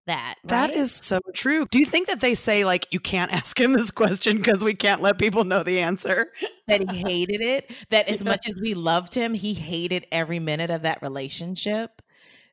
[0.08, 0.36] that.
[0.46, 0.78] That right?
[0.78, 1.66] is so true.
[1.72, 4.74] Do you think that they say like you can't ask him this question because we
[4.74, 6.32] can't let people know the answer?
[6.68, 7.72] that he hated it.
[7.90, 8.30] That as Yeah.
[8.30, 12.02] much as we loved him, he hated every minute of that relationship.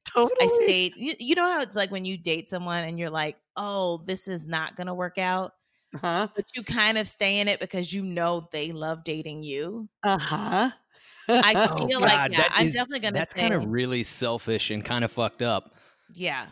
[0.05, 0.37] Totally.
[0.41, 0.95] I stayed.
[0.97, 4.27] You, you know how it's like when you date someone and you're like, oh, this
[4.29, 5.53] is not going to work out.
[5.95, 6.29] Huh?
[6.35, 9.89] But you kind of stay in it because you know they love dating you.
[10.03, 10.71] Uh huh.
[11.29, 13.67] I Oh, feel like, God, yeah, that I'm is- definitely going to That's kind of
[13.71, 15.77] really selfish and kind of fucked up.
[16.13, 16.47] yeah.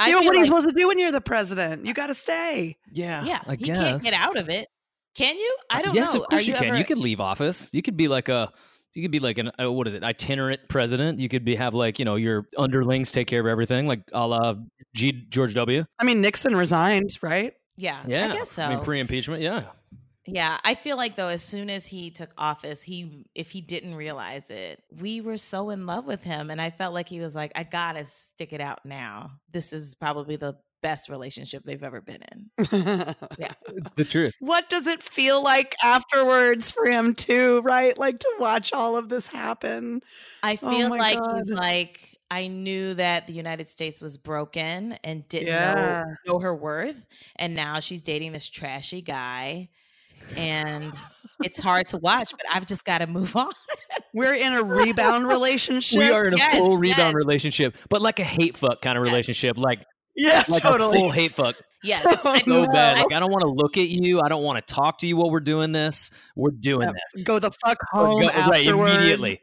[0.00, 1.86] Yeah, I but feel what are you supposed to do when you're the president?
[1.86, 2.76] You got to stay.
[2.92, 3.78] Yeah, yeah, I he guess.
[3.78, 4.68] can't get out of it.
[5.14, 5.56] Can you?
[5.70, 6.22] I don't yes, know.
[6.22, 6.64] of course Are you, can.
[6.68, 7.70] ever- You could leave office.
[7.72, 8.52] You could be like a.
[8.94, 10.04] You could be like an uh, what is it?
[10.04, 11.18] Itinerant president.
[11.18, 14.24] You could be have like you know your underlings take care of everything, like a
[14.26, 14.54] la
[14.94, 15.84] G George W.
[15.98, 17.54] I mean, Nixon resigned, right?
[17.76, 18.62] Yeah, Yeah, I guess so.
[18.62, 19.42] I mean pre-impeachment.
[19.42, 19.64] Yeah,
[20.26, 23.94] Yeah, I feel like though as soon as he took office, he if he didn't
[23.94, 27.34] realize it, we were so in love with him and I felt like he was
[27.34, 29.32] like I got to stick it out now.
[29.52, 32.50] This is probably the best relationship they've ever been in.
[33.68, 34.34] it's the truth.
[34.38, 37.96] what does it feel like afterwards for him too, right?
[37.98, 40.00] Like to watch all of this happen.
[40.42, 44.94] I Oh feel my like he's like I knew that the United States was broken
[45.04, 45.60] and didn't Yeah.
[45.60, 47.06] know, know her worth
[47.36, 49.68] and now she's dating this trashy guy
[50.36, 50.92] and
[51.42, 53.52] it's hard to watch but I've just got to move on.
[54.12, 55.98] We're in a rebound relationship.
[55.98, 57.14] We are in a Yes, full rebound yes.
[57.14, 59.10] relationship, but like a hate fuck kind of Yes.
[59.12, 59.84] relationship, like
[60.16, 60.96] yeah, like totally.
[60.98, 61.56] a full hate fuck.
[61.82, 62.04] Yes.
[62.06, 62.66] Oh, I- So no.
[62.68, 62.98] bad.
[62.98, 64.20] Like I don't want to look at you.
[64.24, 66.10] I don't want to talk to you while we're doing this.
[66.36, 66.94] We're doing Yep.
[67.14, 67.24] this.
[67.24, 69.40] Go the fuck home go- right immediately.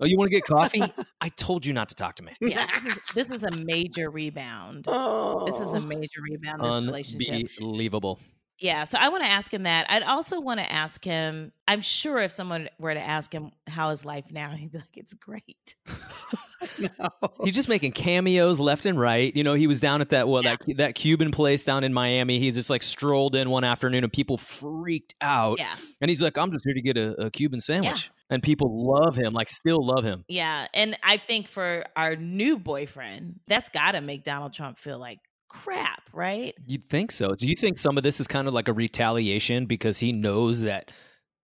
[0.00, 0.82] Oh, you want to get coffee?
[1.20, 2.32] I told you not to talk to me.
[2.40, 2.68] yeah,
[3.16, 4.84] this is, a major rebound.
[4.86, 5.44] Oh.
[5.44, 6.60] This is a major rebound.
[6.62, 6.80] This oh.
[6.80, 7.48] relationship.
[7.60, 8.20] Unbelievable.
[8.58, 8.84] Yeah.
[8.84, 9.86] So I want to ask him that.
[9.88, 11.52] I'd also want to ask him.
[11.66, 14.96] I'm sure if someone were to ask him how is life now, he'd be like,
[14.96, 15.76] "It's great."
[16.78, 17.10] no.
[17.44, 19.34] He's just making cameos left and right.
[19.36, 22.40] You know, he was down at that well that that Cuban place down in Miami.
[22.40, 25.58] He just like strolled in one afternoon and people freaked out.
[25.58, 25.74] Yeah.
[26.00, 29.16] And he's like, "I'm just here to get a, a Cuban sandwich." And people love
[29.16, 30.24] him, like still love him.
[30.28, 30.66] Yeah.
[30.74, 35.18] And I think for our new boyfriend, that's got to make Donald Trump feel like
[35.48, 36.54] crap, right?
[36.66, 37.34] You'd think so.
[37.34, 40.60] Do you think some of this is kind of like a retaliation because he knows
[40.62, 40.90] that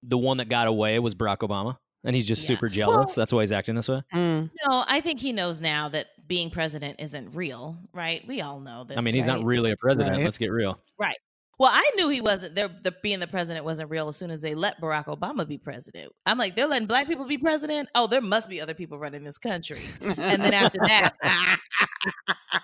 [0.03, 1.77] the one that got away was Barack Obama?
[2.07, 2.49] And he's just Yeah.
[2.49, 2.97] super jealous.
[2.97, 4.03] Well- That's why he's acting this way.
[4.15, 4.51] Mm.
[4.67, 8.23] No, I think he knows now that being president isn't real, right?
[8.29, 8.99] We all know this.
[8.99, 9.37] I mean, he's right?
[9.37, 10.17] not really a president.
[10.17, 10.25] Right.
[10.25, 10.79] Let's get real.
[10.99, 11.17] Right.
[11.59, 12.57] Well, I knew he wasn't.
[12.57, 15.57] There, the being the president wasn't real as soon as they let Barack Obama be
[15.57, 16.13] president.
[16.27, 17.89] I'm like, they're letting black people be president.
[17.95, 19.81] Oh, there must be other people running this country.
[20.01, 21.15] And then after that,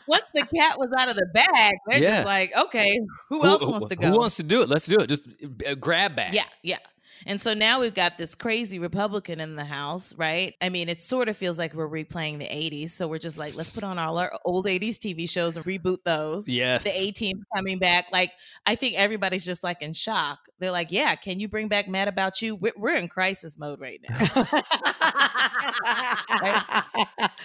[0.07, 2.17] once the cat was out of the bag, they're Yeah.
[2.17, 4.09] just like, okay, who, else wants to go?
[4.09, 4.69] Who wants to do it?
[4.69, 5.09] Let's do it.
[5.09, 5.29] Just
[5.67, 6.35] uh, grab bag.
[6.35, 6.79] Yeah, yeah.
[7.27, 10.55] And so now we've got this crazy Republican in the House, right?
[10.63, 12.91] I mean, it sort of feels like we're replaying the 80s.
[12.91, 15.99] So we're just like, let's put on all our old 80s TV shows and reboot
[16.05, 16.49] those.
[16.49, 16.85] Yes.
[16.85, 18.07] The A team coming back.
[18.11, 18.33] Like,
[18.65, 20.39] I think everybody's just like in shock.
[20.59, 22.57] They're like, yeah, can you bring back Mad About You?
[22.57, 24.47] We're, we're in crisis mode right now.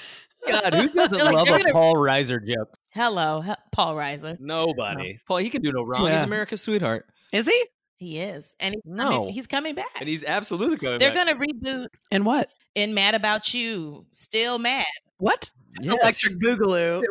[0.47, 2.77] God, who doesn't like, love they're a gonna- Paul Reiser joke?
[2.91, 4.38] Hello, he- Paul Reiser.
[4.39, 5.17] Nobody.
[5.27, 6.10] Paul, he can do no wrong.
[6.10, 7.05] He's America's sweetheart.
[7.31, 7.65] Is he?
[7.97, 8.55] He is.
[8.60, 9.10] And he's, No.
[9.10, 9.88] coming, he's coming back.
[9.99, 11.27] And he's absolutely coming They're back.
[11.27, 12.49] going to reboot And what?
[12.75, 14.05] in Mad About You.
[14.12, 14.86] Still mad.
[15.17, 15.49] What?
[15.81, 15.93] Yes.
[16.23, 17.01] Electric Boogaloo.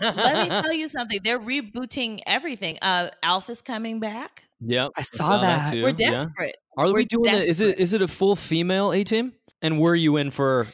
[0.00, 1.20] Let me tell you something.
[1.22, 2.78] They're rebooting everything.
[2.82, 4.44] Uh Alpha's coming back.
[4.60, 4.90] Yep.
[4.96, 5.70] I saw that.
[5.72, 5.82] too.
[5.82, 6.10] We're yeah.
[6.10, 6.56] desperate.
[6.76, 7.42] Are we We're doing it?
[7.44, 8.02] Is it desperate.
[8.02, 9.32] it a full female A team?
[9.60, 10.66] And were you in for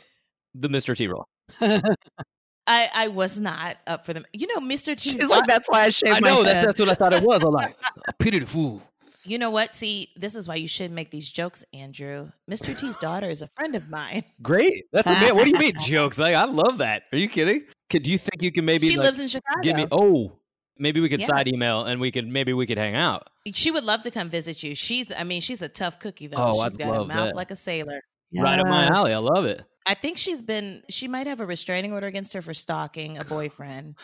[0.55, 0.97] the Mr.
[0.97, 1.27] T role?
[1.61, 4.27] I, I was not up for them.
[4.33, 4.97] You know, Mr.
[4.97, 5.11] T.
[5.19, 6.47] She's like, that's why I shaved I my know head.
[6.47, 7.43] that's that's what I thought it was.
[7.43, 7.75] I'm like,
[8.19, 8.83] pity the fool.
[9.25, 9.75] You know what?
[9.75, 12.31] See, this is why you should make these jokes, Andrew.
[12.51, 12.79] Mr.
[12.79, 14.25] T's daughter is a friend of mine.
[14.43, 14.85] Great.
[14.93, 16.19] That's man, what do you mean jokes?
[16.19, 17.03] Like I love that.
[17.13, 17.65] Are you kidding?
[17.91, 19.61] Could do you think you can maybe she like, lives in Chicago.
[19.63, 19.87] give me?
[19.91, 20.33] Oh,
[20.79, 21.27] maybe we could Yeah.
[21.27, 23.29] side email and we could maybe we could hang out.
[23.53, 24.75] She would love to come visit you.
[24.75, 26.37] She's, I mean, she's a tough cookie though.
[26.39, 27.37] Oh, she's I'd got a mouth that.
[27.37, 28.03] like a sailor.
[28.35, 29.15] Right up my alley.
[29.15, 29.63] I love it.
[29.89, 30.83] I think she's been.
[30.91, 33.95] She might have a restraining order against her for stalking a boyfriend,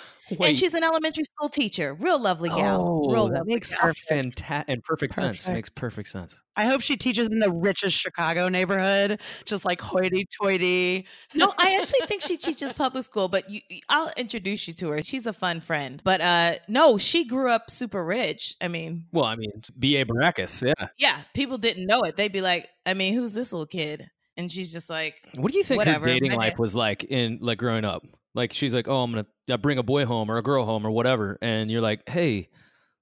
[0.41, 1.93] and she's an elementary school teacher.
[1.93, 2.83] Real lovely gal.
[3.07, 3.93] Oh, Real that makes gal.
[4.09, 5.47] fantastic and perfect, sense.
[5.47, 6.41] Makes perfect sense.
[6.57, 11.07] I hope she teaches in the richest Chicago neighborhood, just like hoity-toity.
[11.35, 15.03] No, I actually think she teaches public school, but you, I'll introduce you to her.
[15.03, 16.01] She's a fun friend.
[16.05, 18.57] But uh no, she grew up super rich.
[18.63, 20.05] I mean, Well, I mean, B.A.
[20.07, 20.89] Baracus, yeah.
[20.97, 22.17] yeah, people didn't know it.
[22.17, 24.09] They'd be like, I mean, who's this little kid?
[24.37, 27.39] And she's just like, What do you think Whatever, her dating life was like in
[27.41, 28.05] like growing up?
[28.35, 30.87] Like she's like, oh, I'm gonna I bring a boy home or a girl home
[30.87, 32.49] or whatever, and you're like, hey,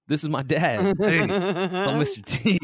[0.09, 0.97] this is my dad.
[1.01, 1.29] hey, I'm
[2.01, 2.23] Mr.
[2.25, 2.59] T.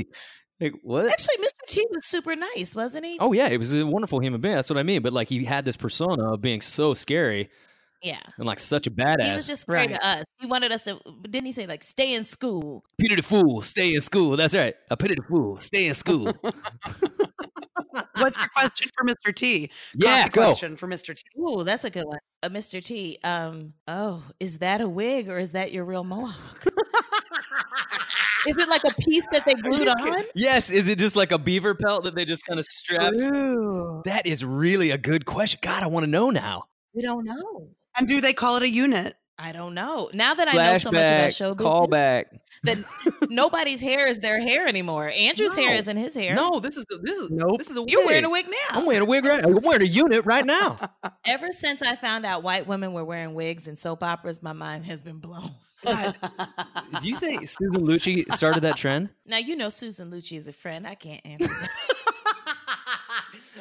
[0.61, 1.07] Like what?
[1.07, 1.67] actually, Mr.
[1.69, 3.17] T was super nice, wasn't he?
[3.21, 4.55] Oh yeah, he was a wonderful human being.
[4.55, 5.03] That's what I mean.
[5.03, 7.49] But like he had this persona of being so scary
[8.03, 8.21] yeah.
[8.37, 9.29] and like such a badass.
[9.31, 10.01] He was just great Right.
[10.01, 10.25] to us.
[10.41, 11.01] He wanted us to.
[11.23, 12.85] Didn't he say like stay in school?
[12.99, 14.37] Peter the fool, stay in school.
[14.37, 14.75] That's right.
[14.91, 16.33] A pity the fool, stay in school.
[18.17, 19.35] What's your question for Mr.
[19.35, 19.71] T?
[19.95, 20.45] yeah, go.
[20.45, 21.15] question for Mr.
[21.15, 21.23] T.
[21.41, 22.19] Ooh, that's a good one.
[22.43, 22.85] Uh, Mr.
[22.85, 23.19] T.
[23.25, 23.73] Um.
[23.87, 26.65] Oh, is that a wig or is that your real mohawk?
[28.47, 30.25] is it like a piece that they glued on?
[30.35, 33.17] Yes, is it just like a beaver pelt that they just kind of strapped?
[33.21, 34.03] Ooh.
[34.05, 35.59] That is really a good question.
[35.63, 36.65] God, I want to know now.
[36.95, 37.69] We don't know.
[37.99, 39.17] And do they call it a unit?
[39.41, 40.11] I don't know.
[40.13, 42.25] Now that I know so much about Flashback, show business, callback.
[42.65, 42.79] that
[43.31, 45.09] nobody's hair is their hair anymore.
[45.11, 46.35] Andrew's hair isn't his hair.
[46.35, 47.59] No, this is this is Nope.
[47.59, 47.91] This is a wig.
[47.91, 48.47] You're wearing a wig.
[48.47, 48.81] wig now.
[48.81, 49.45] I'm wearing a wig right.
[49.45, 50.79] I'm wearing a unit right now.
[51.25, 54.87] Ever since I found out white women were wearing wigs in soap operas, my mind
[54.87, 55.55] has been blown.
[55.85, 59.11] Do you think Susan Lucci started that trend?
[59.25, 60.85] Now you know Susan Lucci is a friend.
[60.85, 61.71] I can't answer that.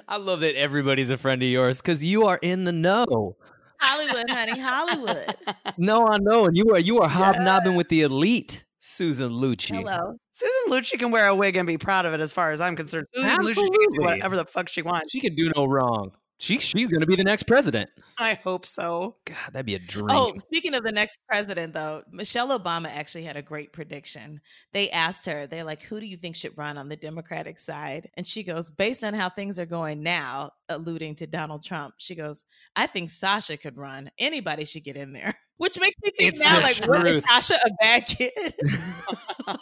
[0.07, 3.35] I love that everybody's a friend of yours because you are in the know.
[3.79, 5.35] Hollywood, honey, Hollywood.
[5.77, 9.75] No, I know, and you are you are hobnobbing with the elite, Susan Lucci.
[9.75, 10.15] Hello.
[10.33, 12.75] Susan Lucci can wear a wig and be proud of it as far as I'm
[12.75, 13.05] concerned.
[13.13, 13.99] Susan Lucci can do Absolutely.
[13.99, 15.11] whatever the fuck she wants.
[15.11, 16.11] She can do no wrong.
[16.39, 17.89] She she's gonna be the next president.
[18.19, 19.15] I hope so.
[19.25, 20.07] God, that'd be a dream.
[20.11, 24.39] Oh, speaking of the next president, though, Michelle Obama actually had a great prediction.
[24.71, 28.09] They asked her, they're like, who do you think should run on the Democratic side?
[28.15, 32.13] And she goes, based on how things are going now, alluding to Donald Trump, she
[32.13, 32.45] goes,
[32.75, 34.11] I think Sasha could run.
[34.19, 35.33] Anybody should get in there.
[35.57, 37.23] Which makes me think It's now, like, what is truth.
[37.27, 38.53] Sasha a bad kid?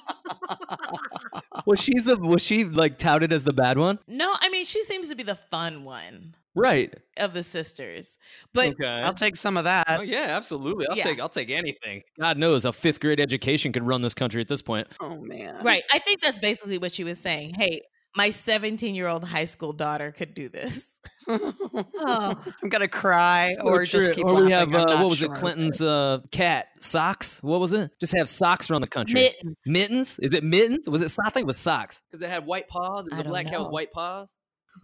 [1.65, 3.99] was she the was she like touted as the bad one?
[4.07, 6.93] no, I mean, she seems to be the fun one Right.
[7.17, 8.17] of the sisters.
[8.53, 8.85] But okay.
[8.85, 9.85] I'll take some of that.
[9.89, 10.87] Oh yeah, absolutely.
[10.89, 11.03] I'll Yeah.
[11.03, 12.01] take I'll take anything.
[12.19, 14.87] God knows a fifth grade education could run this country at this point.
[14.99, 15.63] Oh man.
[15.63, 15.83] Right.
[15.91, 17.55] I think that's basically what she was saying.
[17.55, 17.81] Hey,
[18.15, 20.87] my 17 year old high school daughter could do this.
[21.27, 22.35] Oh.
[22.61, 24.45] I'm gonna cry So or just keep or laughing.
[24.45, 25.31] we have uh, what was sure.
[25.31, 25.35] it?
[25.35, 27.39] Clinton's uh, cat socks.
[27.41, 27.91] What was it?
[27.99, 29.15] Just have socks around the country.
[29.15, 29.55] Mittens.
[29.65, 30.19] Mittens?
[30.19, 30.87] Is it mittens?
[30.87, 31.09] Was it?
[31.09, 31.27] Socks?
[31.27, 33.07] I think it was socks because it had white paws.
[33.07, 34.31] It was I a don't black cat with white paws.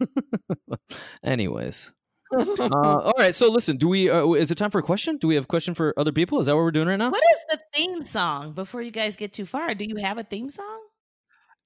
[1.24, 1.92] Anyways,
[2.32, 3.34] uh, all right.
[3.34, 4.10] So listen, do we?
[4.10, 5.16] Uh, is it time for a question?
[5.18, 6.40] Do we have a question for other people?
[6.40, 7.10] Is that what we're doing right now?
[7.10, 9.74] What is the theme song before you guys get too far?
[9.74, 10.80] Do you have a theme song?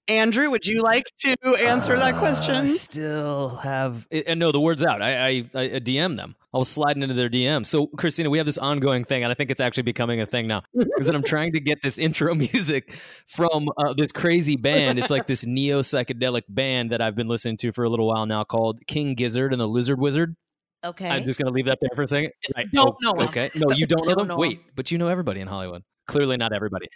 [0.08, 2.68] Andrew, would you like to answer that Uh, I question?
[2.68, 5.02] still have, and no, the word's out.
[5.02, 6.36] I, I, I DM them.
[6.56, 7.66] I was sliding into their DM.
[7.66, 10.46] So, Christina, we have this ongoing thing, and I think it's actually becoming a thing
[10.46, 10.62] now.
[10.98, 12.94] Is that I'm trying to get this intro music
[13.26, 14.98] from uh, this crazy band.
[14.98, 18.24] It's like this neo psychedelic band that I've been listening to for a little while
[18.24, 20.34] now called King Gizzard and the Lizard Wizard.
[20.82, 21.10] Okay.
[21.10, 22.30] I'm just going to leave that there for a second.
[22.56, 22.66] Right.
[22.72, 23.24] don't Oh, know.
[23.26, 23.50] Okay.
[23.54, 24.38] No, you don't know them?
[24.38, 25.82] Wait, but you know everybody in Hollywood.
[26.08, 26.86] Clearly, not everybody.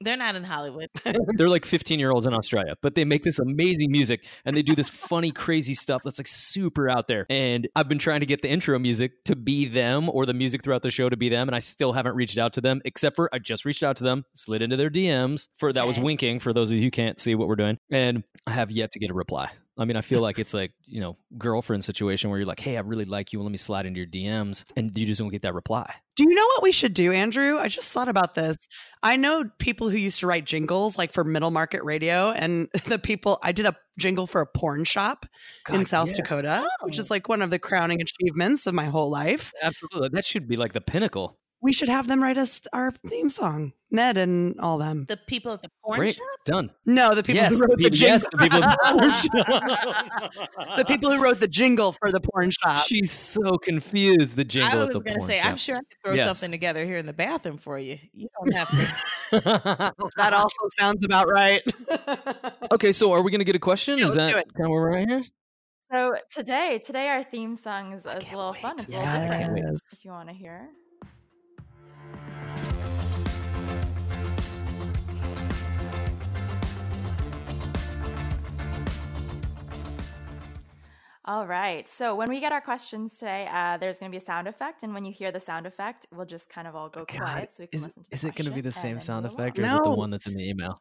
[0.00, 0.90] They're not in Hollywood.
[1.36, 4.62] They're like 15 year olds in Australia, but they make this amazing music and they
[4.62, 7.26] do this funny, crazy stuff that's like super out there.
[7.28, 10.62] And I've been trying to get the intro music to be them or the music
[10.62, 11.48] throughout the show to be them.
[11.48, 14.04] And I still haven't reached out to them, except for I just reached out to
[14.04, 17.18] them, slid into their DMs for that was winking for those of you who can't
[17.18, 17.78] see what we're doing.
[17.90, 19.50] And I have yet to get a reply.
[19.78, 22.76] I mean, I feel like it's like, you know, girlfriend situation where you're like, hey,
[22.76, 23.40] I really like you.
[23.40, 24.64] Let me slide into your DMs.
[24.76, 25.94] And you just don't get that reply.
[26.16, 27.58] Do you know what we should do, Andrew?
[27.58, 28.56] I just thought about this.
[29.04, 32.98] I know people who used to write jingles like for middle market radio, and the
[32.98, 35.26] people I did a jingle for a porn shop
[35.72, 36.16] in South yes.
[36.16, 37.02] Dakota, which Oh.
[37.02, 39.52] is like one of the crowning achievements of my whole life.
[39.62, 40.08] Absolutely.
[40.12, 41.38] That should be like the pinnacle.
[41.60, 43.72] We should have them write us our theme song.
[43.90, 45.06] Ned and all them.
[45.08, 46.14] The people at the porn Great.
[46.16, 46.26] shop.
[46.44, 46.70] Done.
[46.84, 48.08] No, the people yes, who wrote the people, jingle.
[48.10, 48.60] yes, the people.
[48.60, 52.84] the the people who wrote the jingle for the porn shop.
[52.86, 54.36] She's so confused.
[54.36, 54.78] The jingle.
[54.78, 56.26] I at was the going to porn say, I'm sure I could throw Yes.
[56.38, 57.98] something together here in the bathroom for you.
[58.12, 58.86] You don't have to.
[60.18, 61.62] That also sounds about right.
[62.72, 63.96] okay, so are we going to get a question?
[63.98, 64.54] Yeah, is let's that do it.
[64.54, 65.22] kind of where we're at here?
[65.90, 68.60] So today, today our theme song is, is a little wait.
[68.60, 68.74] fun.
[68.78, 69.80] It's a little Yeah, I can't different.
[69.92, 70.68] If you want to hear.
[81.24, 81.86] All right.
[81.86, 84.82] So when we get our questions today, uh, there's going to be a sound effect,
[84.82, 87.52] and when you hear the sound effect, we'll just kind of all go God, quiet
[87.52, 88.10] so we can is, listen to.
[88.10, 89.70] The is it going to be the same sound effect, along.
[89.70, 90.80] or is it the one that's in the email?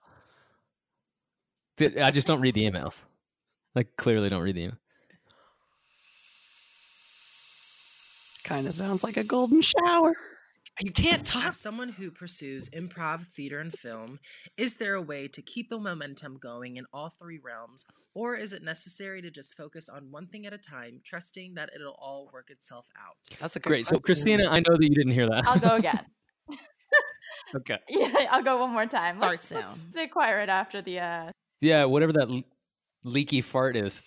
[1.75, 2.95] Did, I just don't read the emails.
[3.75, 4.77] Like clearly don't read the email.
[8.47, 10.15] kind of sounds like a golden shower.
[10.81, 11.45] You can't talk.
[11.45, 14.19] As someone who pursues improv, theater, and film,
[14.57, 18.53] is there a way to keep the momentum going in all three realms, or is
[18.53, 22.29] it necessary to just focus on one thing at a time, trusting that it'll all
[22.31, 23.15] work itself out?
[23.39, 23.85] That's a good Great.
[23.87, 24.03] So question.
[24.03, 25.47] Christina, I know that you didn't hear that.
[25.47, 26.05] I'll go again.
[27.55, 27.77] okay.
[27.89, 29.19] yeah, I'll go one more time.
[29.19, 29.81] Fart Let's, let's sound.
[29.91, 30.99] stay quiet right after the.
[30.99, 32.43] Uh, Yeah, whatever that l-
[33.03, 34.01] leaky fart is.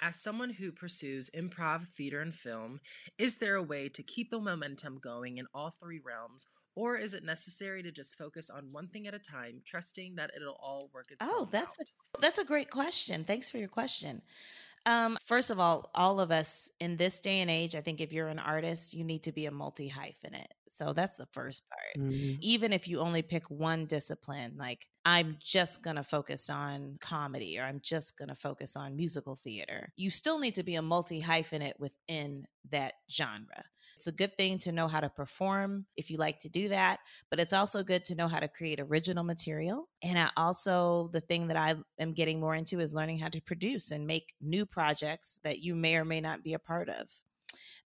[0.00, 2.80] As someone who pursues improv, theater, and film,
[3.18, 7.14] is there a way to keep the momentum going in all three realms, or is
[7.14, 10.90] it necessary to just focus on one thing at a time, trusting that it'll all
[10.92, 11.40] work oh, itself out?
[11.40, 11.86] Oh, that's out?
[12.18, 13.24] a that's a great question.
[13.24, 14.20] Thanks for your question.
[14.86, 18.12] Um, first of all, all of us in this day and age, I think if
[18.12, 20.46] you're an artist, you need to be a multi hyphenate.
[20.70, 21.96] So that's the first part.
[21.96, 22.38] Mhm.
[22.40, 27.58] Even if you only pick one discipline, like I'm just going to focus on comedy
[27.58, 30.82] or I'm just going to focus on musical theater, you still need to be a
[30.82, 33.64] multi hyphenate within that genre.
[33.96, 37.00] It's a good thing to know how to perform if you like to do that,
[37.30, 39.88] but it's also good to know how to create original material.
[40.02, 43.40] And I also, the thing that I am getting more into is learning how to
[43.40, 47.08] produce and make new projects that you may or may not be a part of.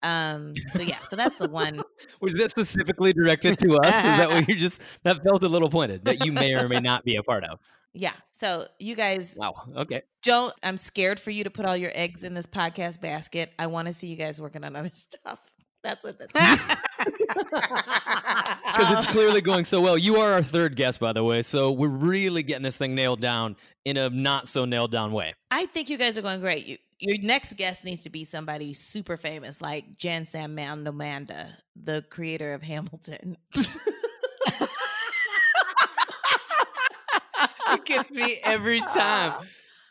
[0.03, 1.81] Um, so yeah, so that's the one.
[2.21, 3.95] Was that specifically directed to us?
[3.97, 6.81] Is that what you just that felt a little pointed that you may or may
[6.81, 7.59] not be a part of?
[7.93, 8.13] Yeah.
[8.39, 9.55] So you guys Wow.
[9.75, 10.03] Okay.
[10.23, 13.53] don't, I'm scared for you to put all your eggs in this podcast basket.
[13.59, 15.41] I want to see you guys working on other stuff.
[15.87, 16.77] That's what that's Because
[18.99, 19.97] it's um, clearly going so well.
[19.97, 21.43] You are our third guest, by the way.
[21.43, 25.35] So we're really getting this thing nailed down in a not so nailed down way.
[25.53, 26.67] I think you guys are going great.
[26.67, 32.03] You, your next guest needs to be somebody super famous, like Jen Sam Nomanda, the
[32.11, 33.37] creator of Hamilton.
[37.71, 39.35] it gets me every time.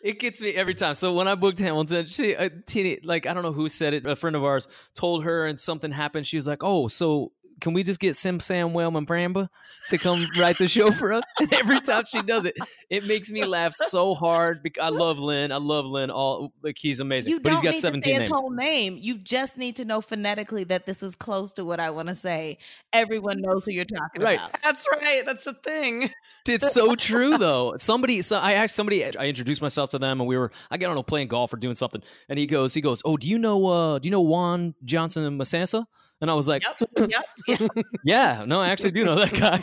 [0.06, 0.94] It gets me every time.
[0.94, 3.96] So when I booked Hamilton, she uh, a teeny like I don't know who said
[3.96, 4.06] it.
[4.06, 6.28] A friend of ours told her, and something happened.
[6.28, 9.50] She was like, "Oh, so can we just get Sim Sam Wellman Bramba
[9.90, 12.56] to come write the show for us?" And every time she does it,
[12.90, 14.62] it makes me laugh so hard.
[14.64, 15.52] Because I love Lynn.
[15.52, 16.10] I love Lynn.
[16.12, 18.32] All like he's amazing, You but he's don't got need to say seventeen his names.
[18.36, 18.98] whole name.
[19.00, 22.16] You just need to know phonetically that this is close to what I want to
[22.16, 22.58] say.
[22.94, 24.40] Everyone knows who you're talking Right.
[24.40, 24.62] about.
[24.64, 25.24] That's right.
[25.26, 26.10] That's the thing.
[26.48, 27.76] It's so true though.
[27.80, 29.04] Somebody, so I asked somebody.
[29.04, 31.76] I introduced myself to them, and we were, I don't know, playing golf or doing
[31.76, 32.04] something.
[32.30, 35.26] And he goes, he goes, oh, do you know, uh, do you know Juan Johnson
[35.26, 35.86] and Masasa?
[36.22, 37.10] And I was like, Yep.
[37.10, 37.26] Yep.
[37.60, 37.72] yep.
[38.04, 39.60] yeah, no, I actually do know that guy.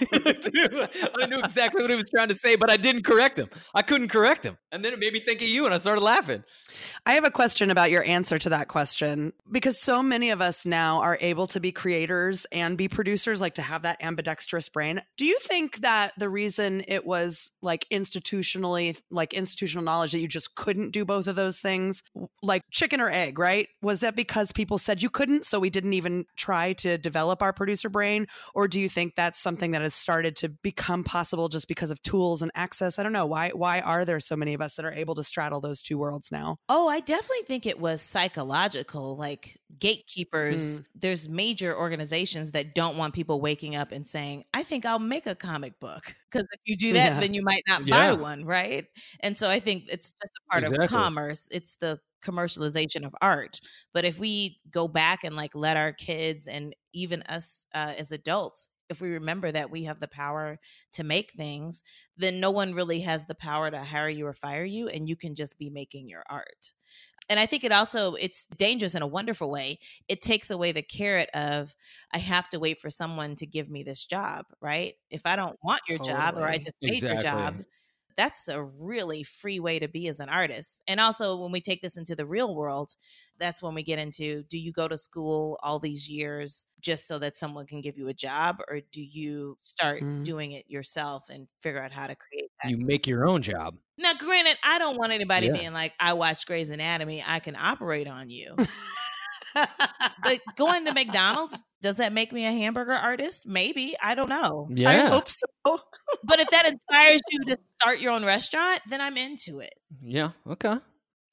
[1.23, 3.49] I knew exactly what he was trying to say, but I didn't correct him.
[3.75, 6.03] I couldn't correct him, and then it made me think of you, and I started
[6.03, 6.45] laughing.
[7.07, 10.67] I have a question about your answer to that question because so many of us
[10.67, 15.03] now are able to be creators and be producers, like to have that ambidextrous brain.
[15.17, 20.29] Do you think that the reason it was like institutionally, like institutional knowledge that you
[20.29, 22.03] just couldn't do both of those things,
[22.43, 23.69] like chicken or egg, right?
[23.81, 27.53] Was that because people said you couldn't, so we didn't even try to develop our
[27.53, 28.27] producer brain?
[28.55, 32.03] Or do you think that's something that has started to become possible just because of
[32.03, 32.99] tools and access?
[32.99, 33.27] I don't know.
[33.27, 35.99] Why why are there so many of us that are able to straddle those two
[35.99, 36.59] worlds now?
[36.69, 39.17] Oh, I definitely think it was psychological.
[39.17, 40.85] Like gatekeepers, Mm.
[40.95, 45.27] there's major organizations that don't want people waking up and saying, I think I'll make
[45.27, 46.15] a comic book.
[46.31, 47.21] Because if you do that, Yeah.
[47.21, 48.15] then you might not Yeah.
[48.15, 48.87] buy one, right?
[49.21, 50.85] And so I think it's just a part Exactly.
[50.85, 51.49] of commerce.
[51.51, 53.61] It's the commercialization of art.
[53.93, 58.13] But if we go back and like let our kids and even us uh, as
[58.13, 60.59] adults, if we remember that we have the power
[60.93, 61.83] to make things,
[62.17, 65.17] then no one really has the power to hire you or fire you, and you
[65.17, 66.73] can just be making your art
[67.29, 70.83] and i think it also it's dangerous in a wonderful way it takes away the
[70.83, 71.75] carrot of
[72.13, 75.57] i have to wait for someone to give me this job right if i don't
[75.63, 76.65] want your job or i Totally.
[76.65, 77.55] just made your job
[78.17, 80.83] that's a really free way to be as an artist.
[80.87, 82.97] And also, when we take this into the real world,
[83.39, 87.19] that's when we get into do you go to school all these years just so
[87.19, 90.25] that someone can give you a job, or do you start Mm.
[90.25, 92.71] doing it yourself and figure out how to create that?
[92.71, 93.77] You make your own job.
[93.99, 95.53] now, granted, I don't want anybody Yeah.
[95.53, 98.57] being like, I watch Grey's Anatomy, I can operate on you.
[99.55, 103.47] but going to McDonald's, does that make me a hamburger artist?
[103.47, 103.95] Maybe.
[104.01, 104.69] I don't know.
[104.75, 104.91] Yeah.
[104.91, 105.47] I hope so.
[106.25, 109.75] But if that inspires you to start your own restaurant, then I'm into it.
[110.01, 110.31] Yeah.
[110.49, 110.77] Okay.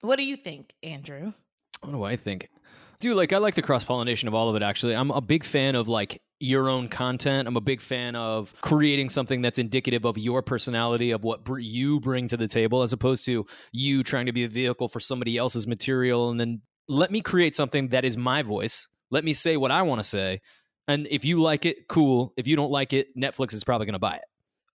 [0.02, 1.34] What do you think, Andrew?
[1.82, 2.50] What do I think?
[3.00, 4.96] Dude, like I like the cross pollination of all of it actually.
[4.96, 7.48] I'm a big fan of like your own content.
[7.48, 11.60] I'm a big fan of creating something that's indicative of your personality, of what br-
[11.60, 15.00] you bring to the table, as opposed to you trying to be a vehicle for
[15.00, 16.30] somebody else's material.
[16.30, 18.88] And then let me create something that is my voice.
[19.12, 20.42] Let me say what I want to say.
[20.88, 22.34] And if you like it, cool.
[22.36, 24.24] If you don't like it, Netflix is probably going to buy it.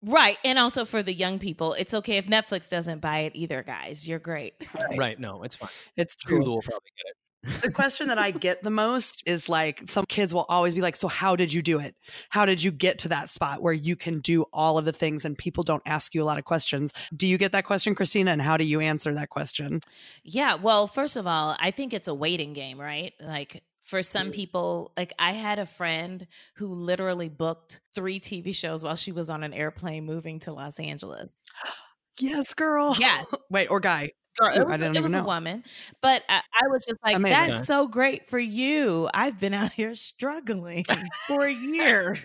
[0.05, 0.37] Right.
[0.43, 4.07] And also for the young people, it's okay if Netflix doesn't buy it either, guys.
[4.07, 4.53] You're great.
[4.97, 5.19] Right.
[5.19, 5.69] No, it's fine.
[5.97, 6.41] It's true.
[6.41, 7.61] Hulu will probably get it.
[7.61, 10.95] the question that I get the most is like some kids will always be like,
[10.95, 11.95] So, how did you do it?
[12.29, 15.25] How did you get to that spot where you can do all of the things
[15.25, 16.93] and people don't ask you a lot of questions?
[17.15, 18.31] Do you get that question, Christina?
[18.31, 19.79] And how do you answer that question?
[20.23, 20.55] Yeah.
[20.55, 23.13] Well, first of all, I think it's a waiting game, right?
[23.19, 26.25] Like for some people, like I had a friend
[26.55, 30.79] who literally booked three TV shows while she was on an airplane moving to Los
[30.79, 31.29] Angeles.
[32.19, 32.95] Yes, girl.
[32.99, 33.23] Yeah.
[33.49, 34.11] Wait, or guy.
[34.37, 35.63] Girl, it was, it was a woman,
[35.99, 37.55] but I, I was just like, Amazing.
[37.55, 40.85] "That's so great for you." I've been out here struggling
[41.27, 42.15] for a year.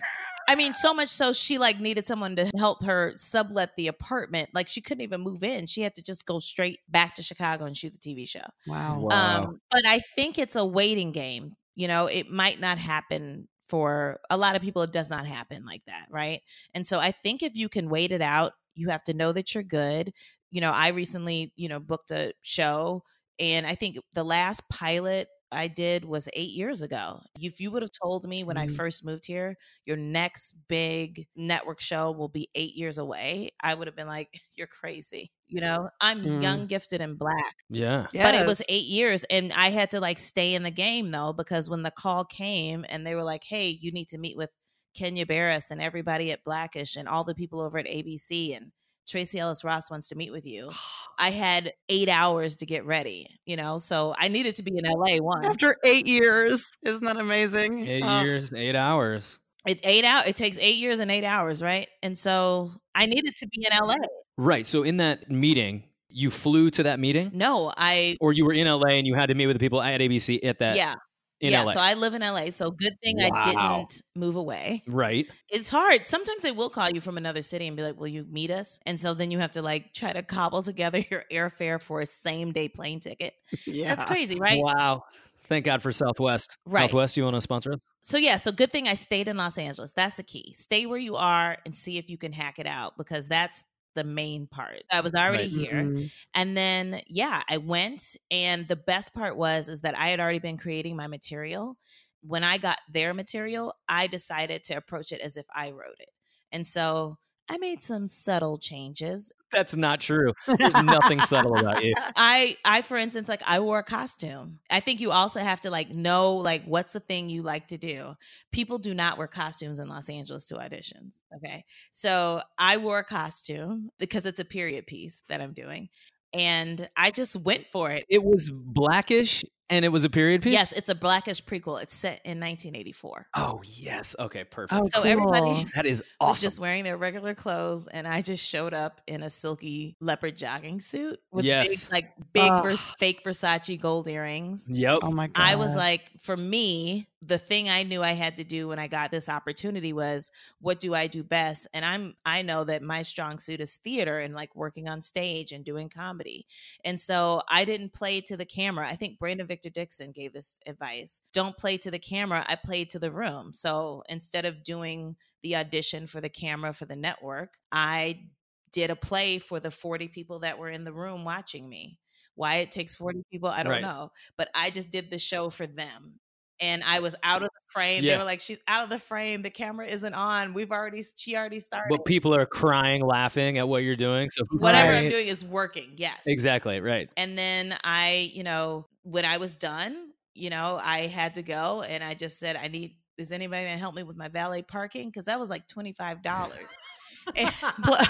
[0.49, 4.49] I mean, so much so she like needed someone to help her sublet the apartment.
[4.51, 7.65] Like she couldn't even move in; she had to just go straight back to Chicago
[7.65, 8.45] and shoot the TV show.
[8.65, 8.99] Wow.
[9.01, 9.43] Wow.
[9.43, 11.55] Um, but I think it's a waiting game.
[11.75, 14.81] You know, it might not happen for a lot of people.
[14.81, 16.41] It does not happen like that, right?
[16.73, 19.53] And so I think if you can wait it out, you have to know that
[19.53, 20.11] you're good.
[20.49, 23.03] You know, I recently, you know, booked a show,
[23.37, 27.21] and I think the last pilot I did was eight years ago.
[27.39, 28.67] If you would have told me when I Mm.
[28.67, 33.87] first moved here, your next big network show will be eight years away, I would
[33.87, 35.31] have been like, you're crazy.
[35.47, 36.39] You know, I'm Mm.
[36.39, 38.07] young, gifted, and black Yeah.
[38.21, 41.33] but it was eight years and i had to like stay in the game though
[41.33, 44.49] because when the call came and they were like hey you need to meet with
[44.95, 48.71] kenya barris and everybody at blackish and all the people over at abc and
[49.09, 50.69] tracee ellis ross wants to meet with you
[51.19, 54.85] i had eight hours to get ready you know so i needed to be in
[54.85, 56.65] la one After eight years.
[56.83, 57.87] Isn't that amazing?
[57.87, 58.21] Eight Oh.
[58.21, 59.39] years, eight hours.
[59.67, 63.35] it eight out it takes eight years and eight hours right and so i needed
[63.37, 63.95] to be in la
[64.41, 64.65] Right.
[64.65, 68.67] So in that meeting, you flew to that meeting, no i or you were in
[68.67, 70.77] LA and you had to meet with the people at ABC at that.
[70.77, 70.93] yeah
[71.41, 71.71] In yeah LA.
[71.73, 75.27] so i live in la so good thing i didn't move away right.
[75.49, 76.05] it's hard.
[76.05, 78.79] Sometimes they will call you from another city and be like, "Will you meet us?"
[78.85, 82.05] And so then you have to like try to cobble together your airfare for a
[82.05, 83.33] same day plane ticket.
[83.65, 83.93] Yeah.
[83.93, 84.61] That's crazy, right?
[84.61, 85.03] Wow.
[85.47, 86.57] Thank God for Southwest.
[86.65, 86.83] Right.
[86.89, 87.81] Southwest, you want to sponsor us?
[88.01, 89.91] So yeah, so good thing I stayed in Los Angeles.
[89.91, 90.53] That's the key.
[90.53, 93.63] Stay where you are and see if you can hack it out because that's
[93.99, 94.83] the main part.
[94.91, 95.49] I was already Right.
[95.49, 95.89] here.
[95.89, 96.11] Mhm.
[96.33, 100.39] And then yeah, I went and the best part was is that I had already
[100.39, 101.77] been creating my material.
[102.21, 106.09] When I got their material, I decided to approach it as if I wrote it.
[106.51, 107.17] And so
[107.49, 109.31] I made some subtle changes.
[109.51, 110.33] That's not true.
[110.57, 111.93] There's nothing subtle about you.
[112.15, 114.59] I I for instance like I wore a costume.
[114.69, 117.77] I think you also have to like know like what's the thing you like to
[117.77, 118.15] do.
[118.51, 121.65] People do not wear costumes in Los Angeles to auditions, okay?
[121.91, 125.89] So I wore a costume because it's a period piece that I'm doing
[126.33, 128.05] and I just went for it.
[128.09, 130.53] It was blackish and it was a period piece?
[130.53, 131.81] Yes, it's a blackish prequel.
[131.81, 133.27] It's set in 1984.
[133.35, 134.15] Oh, yes.
[134.19, 134.81] Okay, perfect.
[134.81, 135.65] Oh, So everybody cool.
[135.75, 136.45] that is was awesome.
[136.45, 140.79] just wearing their regular clothes, and I just showed up in a silky leopard jogging
[140.81, 141.85] suit with Yes.
[141.85, 142.63] big, like big Ugh.
[142.63, 144.67] vers- fake Versace gold earrings.
[144.69, 144.99] Yep.
[145.03, 145.41] Oh my god.
[145.43, 148.87] I was like, for me, the thing I knew I had to do when I
[148.87, 151.67] got this opportunity was, what do I do best?
[151.73, 155.51] And I'm, I know that my strong suit is theater and like working on stage
[155.51, 156.47] and doing comedy.
[156.85, 158.87] And so I didn't play to the camera.
[158.87, 162.45] I think Brandon Victor Dixon gave this advice: don't play to the camera.
[162.47, 163.53] I played to the room.
[163.53, 168.29] So instead of doing the audition for the camera for the network, I
[168.71, 171.99] did a play for the 40 people that were in the room watching me.
[172.35, 173.81] Why it takes 40 people, I don't Right.
[173.81, 174.11] know.
[174.37, 176.19] But I just did the show for them.
[176.61, 178.03] And I was out of the frame.
[178.05, 179.41] They were like, she's out of the frame.
[179.41, 180.53] The camera isn't on.
[180.53, 181.87] We've already, she already started.
[181.89, 184.29] But people are crying, laughing at what you're doing.
[184.31, 185.93] So Whatever I'm doing is working.
[185.95, 186.19] Yes.
[186.25, 186.81] Exactly.
[186.81, 187.09] Right.
[187.15, 191.81] And then I, you know, when I was done, you know, I had to go
[191.81, 195.07] and I just said, I need, is anybody to help me with my valet parking?
[195.09, 196.19] Because that was like $25.
[197.35, 197.53] And-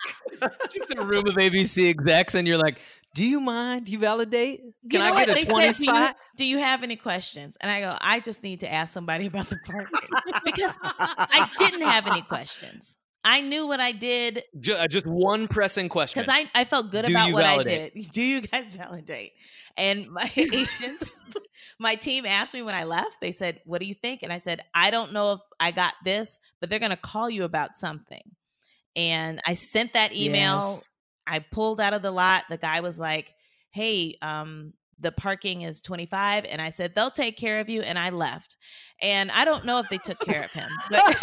[0.70, 2.80] Just in a room of ABC execs, and you're like,
[3.16, 3.86] "Do you mind?
[3.86, 4.60] Do you validate?
[4.60, 5.26] Can You know I what?
[5.26, 7.56] get They a twenty said, do you, spot?" do you have any questions?
[7.60, 10.08] And I go, I just need to ask somebody about the parking
[10.44, 12.96] because I didn't have any questions.
[13.24, 16.22] I knew what I did Ju- uh, just one pressing question.
[16.22, 17.92] because I, I felt good Do about what validate?
[17.96, 18.10] I did.
[18.12, 19.32] Do you guys validate?
[19.76, 21.20] And my agents,
[21.80, 24.22] my team asked me when I left, they said, What do you think?
[24.22, 27.28] And I said, I don't know if I got this, but they're going to call
[27.28, 28.22] you about something.
[28.94, 30.74] And I sent that email.
[30.76, 30.84] Yes.
[31.26, 32.44] I pulled out of the lot.
[32.48, 33.34] The guy was like,
[33.70, 37.98] Hey, um, the parking is 25 and i said they'll take care of you and
[37.98, 38.56] i left
[39.02, 41.16] and i don't know if they took care of him but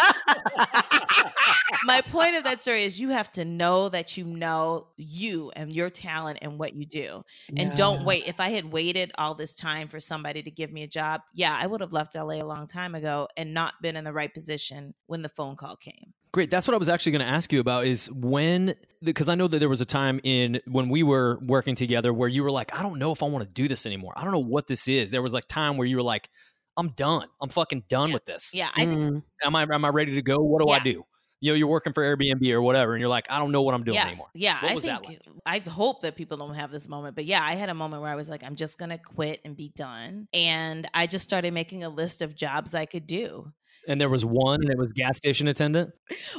[1.84, 5.72] my point of that story is you have to know that you know you and
[5.74, 7.24] your talent and what you do
[7.56, 10.82] and don't wait if i had waited all this time for somebody to give me
[10.82, 13.96] a job yeah i would have left la a long time ago and not been
[13.96, 16.50] in the right position when the phone call came Great.
[16.50, 19.46] That's what I was actually going to ask you about is when, because I know
[19.46, 22.76] that there was a time in when we were working together where you were like,
[22.76, 24.14] I don't know if I want to do this anymore.
[24.16, 25.12] I don't know what this is.
[25.12, 26.28] There was like time where you were like,
[26.76, 27.28] I'm done.
[27.40, 28.54] I'm fucking done with this.
[28.54, 29.22] yeah i Mm.
[29.44, 30.38] Am I am I ready to go?
[30.38, 31.04] What do I do?
[31.40, 33.74] You know, you're working for Airbnb or whatever, and you're like, I don't know what
[33.74, 34.28] I'm doing yeah, anymore.
[34.34, 35.66] Yeah, What I was think that like?
[35.66, 38.10] I hope that people don't have this moment, but yeah, I had a moment where
[38.10, 41.84] I was like, I'm just gonna quit and be done, and I just started making
[41.84, 43.52] a list of jobs I could do.
[43.86, 45.90] And there was one, and it was gas station attendant.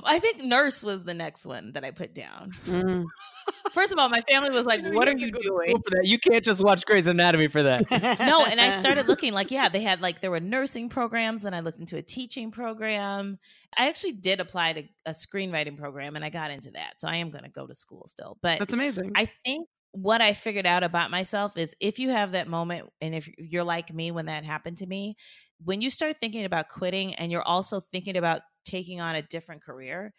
[0.03, 2.51] I think nurse was the next one that I put down.
[2.65, 3.05] Mm.
[3.73, 6.05] First of all, my family was like, "What are you doing?" for that.
[6.05, 7.89] You can't just watch Grey's Anatomy for that.
[8.19, 11.55] no, and I started looking like, yeah, they had like there were nursing programs, and
[11.55, 13.37] I looked into a teaching program.
[13.77, 16.99] I actually did apply to a screenwriting program, and I got into that.
[16.99, 18.37] So I am going to go to school still.
[18.41, 19.11] But That's amazing.
[19.15, 23.15] I think what I figured out about myself is if you have that moment, and
[23.15, 25.15] if you're like me when that happened to me,
[25.63, 29.63] when you start thinking about quitting and you're also thinking about taking on a different
[29.63, 30.13] career,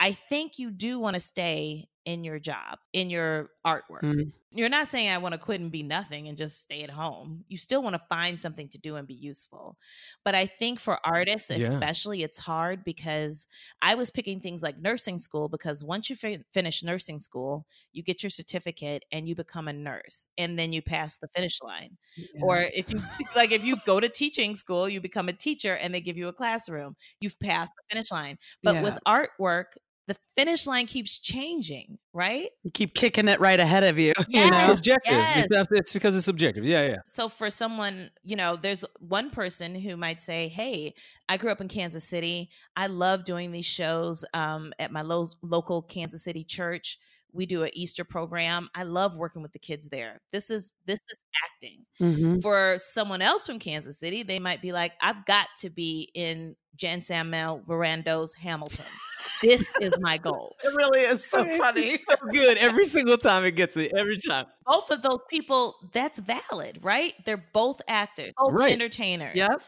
[0.00, 4.02] I think you do want to stay in your job, in your artwork.
[4.02, 4.32] Mm.
[4.54, 7.44] You're not saying I want to quit and be nothing and just stay at home.
[7.48, 9.78] You still want to find something to do and be useful.
[10.24, 11.68] But I think for artists, Yeah.
[11.68, 13.46] especially, it's hard because
[13.80, 18.02] I was picking things like nursing school because once you fi- finish nursing school, you
[18.02, 21.96] get your certificate and you become a nurse and then you pass the finish line.
[22.42, 23.00] Or if you
[23.36, 26.28] like, if you go to teaching school, you become a teacher and they give you
[26.28, 28.38] a classroom, you've passed the finish line.
[28.62, 28.82] But Yeah.
[28.82, 29.76] with artwork,
[30.08, 32.48] the finish line keeps changing, right?
[32.64, 34.12] You keep kicking it right ahead of you.
[34.28, 34.50] you Yes.
[34.50, 35.12] It's subjective.
[35.12, 35.46] Yes.
[35.50, 36.64] It's, it's because it's subjective.
[36.64, 36.96] Yeah, yeah.
[37.06, 40.94] so for someone you know there's one person who might say hey
[41.28, 45.26] i grew up in kansas city i love doing these shows um, at my lo-
[45.42, 46.98] local kansas city church
[47.32, 51.00] we do an easter program i love working with the kids there this is this
[51.10, 52.42] is acting Mhm.
[52.42, 56.54] for someone else from kansas city they might be like i've got to be in
[56.76, 58.84] jan samuel Mirando's hamilton
[59.42, 61.82] this is my goal It really is so funny.
[61.94, 63.92] It's so good every single time it gets it.
[63.96, 64.46] Every time.
[64.66, 68.72] both of those people that's valid right they're both actors both Right.
[68.72, 69.60] entertainers Yep.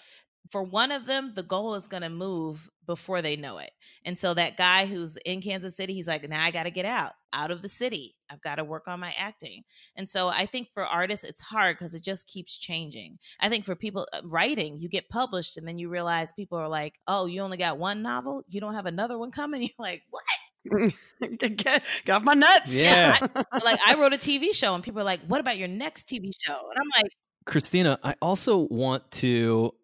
[0.50, 3.70] For one of them, the goal is going to move before they know it.
[4.04, 6.84] And so that guy who's in Kansas City, he's like, now I got to get
[6.84, 8.14] out, out of the city.
[8.30, 9.64] I've got to work on my acting.
[9.96, 13.18] And so I think for artists, it's hard because it just keeps changing.
[13.40, 16.68] I think for people uh, writing, you get published and then you realize people are
[16.68, 18.42] like, oh, you only got one novel?
[18.48, 19.62] You don't have another one coming?
[19.62, 20.22] You're like, what?
[21.38, 22.70] get, get off my nuts.
[22.70, 23.18] Yeah.
[23.64, 26.30] like I wrote a TV show and people are like, what about your next TV
[26.38, 26.52] show?
[26.52, 27.12] And I'm like,
[27.46, 29.74] Christina, I also want to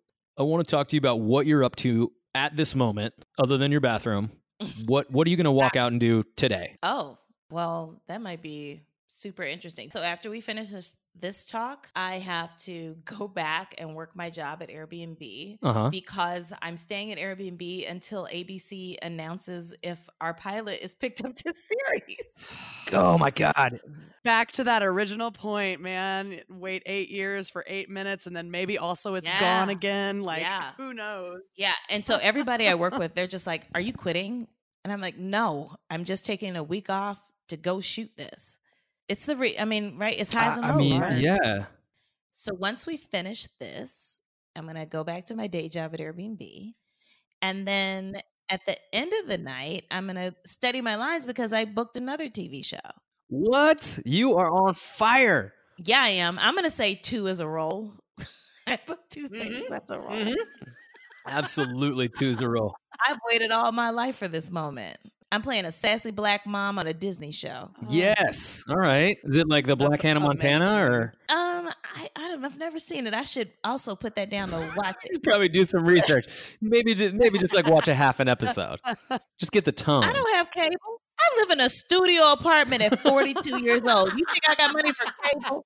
[0.41, 3.59] I want to talk to you about what you're up to at this moment, other
[3.59, 4.31] than your bathroom.
[4.87, 6.77] What what are you going to walk uh, out and do today?
[6.83, 7.17] Oh,
[7.51, 8.83] well, that might be
[9.13, 9.91] super interesting.
[9.91, 14.31] So after we finish this, this talk, I have to go back and work my
[14.31, 15.91] job at Airbnb Uh huh.
[15.91, 21.55] because I'm staying at Airbnb until ABC announces if our pilot is picked up to
[21.55, 22.17] series.
[22.93, 23.79] Oh my god.
[24.25, 26.41] Back to that original point, man.
[26.49, 29.39] Wait eight years for eight minutes, and then maybe also it's Yeah.
[29.39, 30.23] gone again.
[30.23, 30.73] Like, Yeah.
[30.77, 31.43] who knows?
[31.57, 31.75] Yeah.
[31.89, 34.49] And so everybody I work with, they're just like, Are you quitting?
[34.83, 38.59] And I'm like, No, I'm just taking a week off to go shoot this.
[39.11, 40.15] It's the re I mean, right?
[40.17, 41.19] It's highs and I mean, right?
[41.19, 41.65] yeah.
[42.31, 44.23] So once we finish this,
[44.55, 46.75] I'm going to go back to my day job at Airbnb.
[47.43, 51.53] And then at the end of the night, I'm going to study my lines because
[51.53, 52.79] I booked another TV show.
[53.27, 53.99] What?
[54.05, 55.55] You are on fire.
[55.79, 56.39] Yeah, I am.
[56.39, 57.95] I'm going to say two is a roll.
[58.69, 59.67] I booked 2 things.
[59.69, 60.11] That's a roll.
[60.11, 60.37] Mhm.
[61.27, 62.77] Absolutely a roll.
[63.09, 64.99] I've waited all my life for this moment.
[65.33, 67.71] I'm playing a sassy black mom on a Disney show.
[67.89, 68.65] Yes.
[68.69, 69.17] All right.
[69.25, 70.93] Is it like the That's Black Hannah Montana amazing.
[70.93, 73.15] or Um, I, I don't, I've never seen it.
[73.15, 75.23] I should also put that down to watch it.
[75.23, 76.27] probably do some research?
[76.61, 78.81] maybe just maybe just like watch a half an episode.
[79.39, 80.03] Just get the tone.
[80.03, 80.77] I don't have cable.
[81.21, 84.09] I live in a studio apartment at 42 years old.
[84.17, 85.65] You think I got money for cable?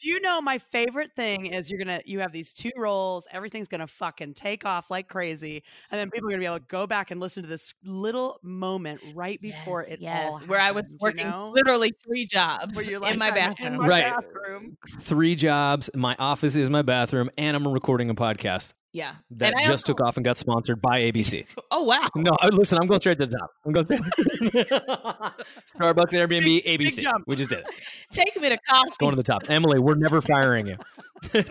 [0.00, 3.66] Do you know my favorite thing is you're gonna you have these two roles, everything's
[3.66, 6.86] gonna fucking take off like crazy, and then people are gonna be able to go
[6.86, 10.70] back and listen to this little moment right before yes, it yes, all where I
[10.70, 11.52] was happened, you working know?
[11.54, 13.74] literally three jobs Where you're in my bathroom.
[13.74, 14.04] In my Right.
[14.04, 14.76] bathroom.
[15.00, 15.90] Three jobs.
[15.94, 20.16] My office is my bathroom, and I'm recording a podcast yeah, that just took off
[20.16, 21.46] and got sponsored by ABC.
[21.70, 22.08] Oh wow!
[22.16, 23.50] No, uh, listen, I'm going straight to the top.
[23.66, 24.00] I'm going straight.
[24.68, 27.00] Starbucks, Airbnb, ABC.
[27.00, 27.24] jump.
[27.26, 27.66] We just did it.
[28.10, 28.90] Take me to coffee.
[28.98, 29.42] Going to the top.
[29.50, 30.76] Emily, we're never firing you.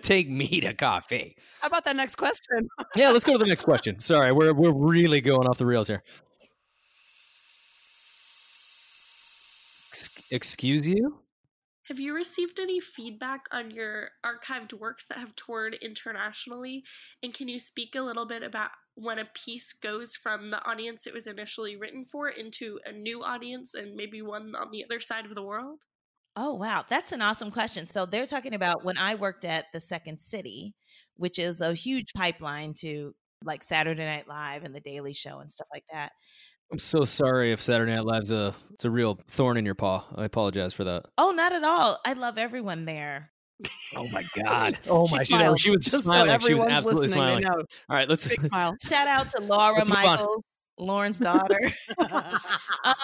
[0.02, 1.38] Take me to coffee.
[1.62, 2.68] How about that next question?
[2.96, 4.00] Yeah, let's go to the next question.
[4.00, 6.02] Sorry, we're we're really going off the rails here.
[10.32, 11.20] Excuse you?
[11.88, 16.84] Have you received any feedback on your archived works that have toured internationally?
[17.24, 21.08] And can you speak a little bit about when a piece goes from the audience
[21.08, 25.00] it was initially written for into a new audience and maybe one on the other
[25.00, 25.84] side of the world?
[26.36, 26.84] Oh, wow.
[26.88, 27.88] That's an awesome question.
[27.88, 30.76] So they're talking about when I worked at the Second City,
[31.16, 35.52] which is a huge pipeline to like Saturday Night Live and The Daily Show and
[35.52, 36.12] stuff like that.
[36.72, 40.06] I'm so sorry if Saturday Night Live's a it's a real thorn in your paw.
[40.16, 41.06] I apologize for that.
[41.18, 42.00] Oh, not at all.
[42.06, 43.32] I love everyone there.
[43.96, 44.78] Oh my god.
[44.88, 46.28] Oh my She she, smiled, she was just so smiling.
[46.28, 47.46] she was everyone's absolutely smiling.
[47.46, 48.76] All right, let's Big smile.
[48.84, 50.04] Shout out to Laura Let's on.
[50.04, 50.44] Michaels,
[50.78, 51.60] Lorne's daughter.
[51.98, 52.96] um,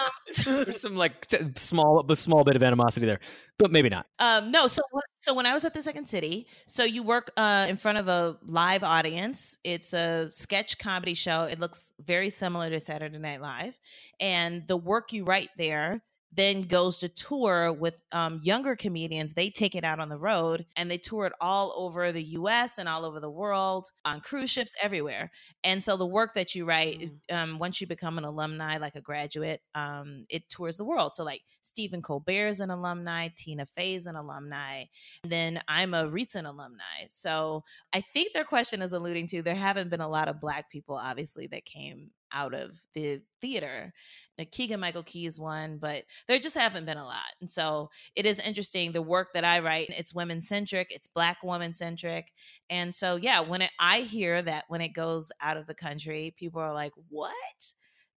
[0.44, 3.20] There's some like t- small a small bit of animosity there.
[3.58, 4.06] But maybe not.
[4.18, 4.82] Um, no, so
[5.20, 8.08] so when I was at the Second City, so you work uh, in front of
[8.08, 9.58] a live audience.
[9.64, 11.44] It's a sketch comedy show.
[11.44, 13.78] It looks very similar to Saturday Night Live,
[14.20, 16.02] and the work you write there
[16.36, 19.34] then goes to tour with um, younger comedians.
[19.34, 22.78] They take it out on the road and they tour it all over the U.S.
[22.78, 25.30] and all over the world on cruise ships everywhere.
[25.62, 29.00] And so the work that you write, um, once you become an alumni, like a
[29.00, 31.14] graduate, um, it tours the world.
[31.14, 34.84] So like Stephen Colbert is an alumni, Tina Fey is an alumni,
[35.22, 37.06] and then I'm a recent alumni.
[37.08, 40.70] So I think their question is alluding to there haven't been a lot of black
[40.70, 43.92] people, obviously, that came out of the theater.
[44.36, 47.32] Like Keegan Michael Key is one, but there just haven't been a lot.
[47.40, 48.92] And so it is interesting.
[48.92, 52.32] The work that I write, it's women centric, it's black woman centric.
[52.68, 56.34] And so, yeah, when it, I hear that when it goes out of the country,
[56.36, 57.32] people are like, what?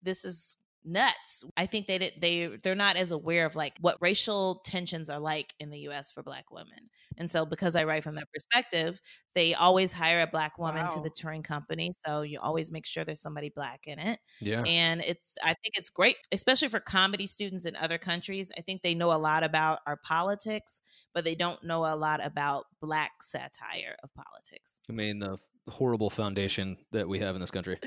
[0.03, 1.45] This is nuts.
[1.57, 5.19] I think they did, they they're not as aware of like what racial tensions are
[5.19, 6.91] like in the US for black women.
[7.17, 9.01] And so because I write from that perspective,
[9.35, 11.93] they always hire a black woman to the touring company.
[12.07, 14.19] So you always make sure there's somebody black in it.
[14.41, 14.63] Yeah.
[14.63, 18.53] And it's I think it's great, especially for comedy students in other countries.
[18.57, 20.81] I think they know a lot about our politics,
[21.13, 24.81] but they don't know a lot about black satire of politics.
[24.89, 25.39] I mean the
[25.69, 27.79] horrible foundation that we have in this country.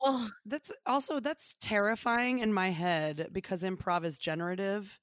[0.00, 4.98] Well, That's also that's terrifying in my head because improv is generative.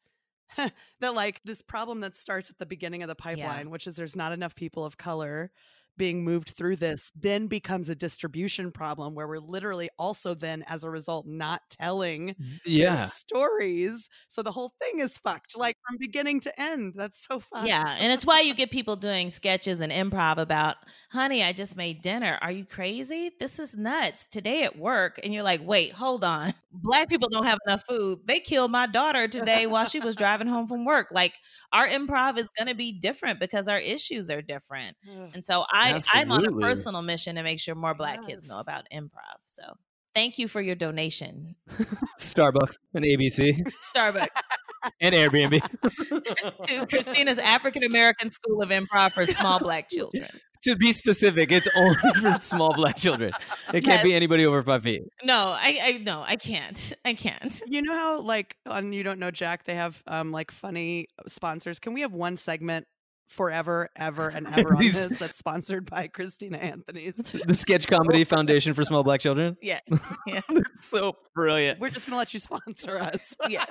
[0.57, 4.15] that like this problem that starts at the beginning of the pipeline, which is there's
[4.15, 5.51] not enough people of color
[5.99, 10.83] being moved through this, then becomes a distribution problem where we're literally also then as
[10.83, 12.35] a result not telling
[12.79, 12.99] their Yeah.
[12.99, 14.09] stories.
[14.29, 16.93] So the whole thing is fucked, like from beginning to end.
[16.97, 17.67] That's so fun.
[17.67, 20.77] Yeah, and it's why you get people doing sketches and improv about,
[21.11, 22.37] honey, I just made dinner.
[22.41, 23.31] Are you crazy?
[23.37, 24.27] This is nuts.
[24.27, 25.19] Today at work.
[25.23, 26.53] And you're like, wait, hold on.
[26.71, 28.19] Black people don't have enough food.
[28.25, 31.07] They killed my daughter today while she was driving home from work.
[31.11, 31.33] Like,
[31.73, 34.95] our improv is going to be different because our issues are different.
[35.33, 38.59] And so I, I'm on a personal mission to make sure more black kids know
[38.59, 39.39] about improv.
[39.45, 39.63] So
[40.13, 41.55] thank you for your donation,
[42.19, 44.27] Starbucks and ABC Starbucks,
[45.01, 45.61] and Airbnb.
[46.67, 50.27] to Christina's African American School of Improv for Small Black Children.
[50.63, 53.31] to be specific, it's only for small black children.
[53.73, 55.03] It can't be anybody over five feet.
[55.23, 56.93] No, I, I no, I can't.
[57.05, 57.61] I can't.
[57.65, 61.79] You know how like on You Don't Know Jack they have um like funny sponsors.
[61.79, 62.87] Can we have one segment
[63.29, 67.15] forever, ever, and ever on this that's sponsored by Christina Anthony's?
[67.45, 69.55] The Sketch Comedy Foundation for Small Black Children.
[69.61, 69.81] Yes.
[70.27, 70.41] Yeah.
[70.81, 71.79] so brilliant.
[71.79, 73.35] We're just gonna let you sponsor us.
[73.47, 73.69] yes.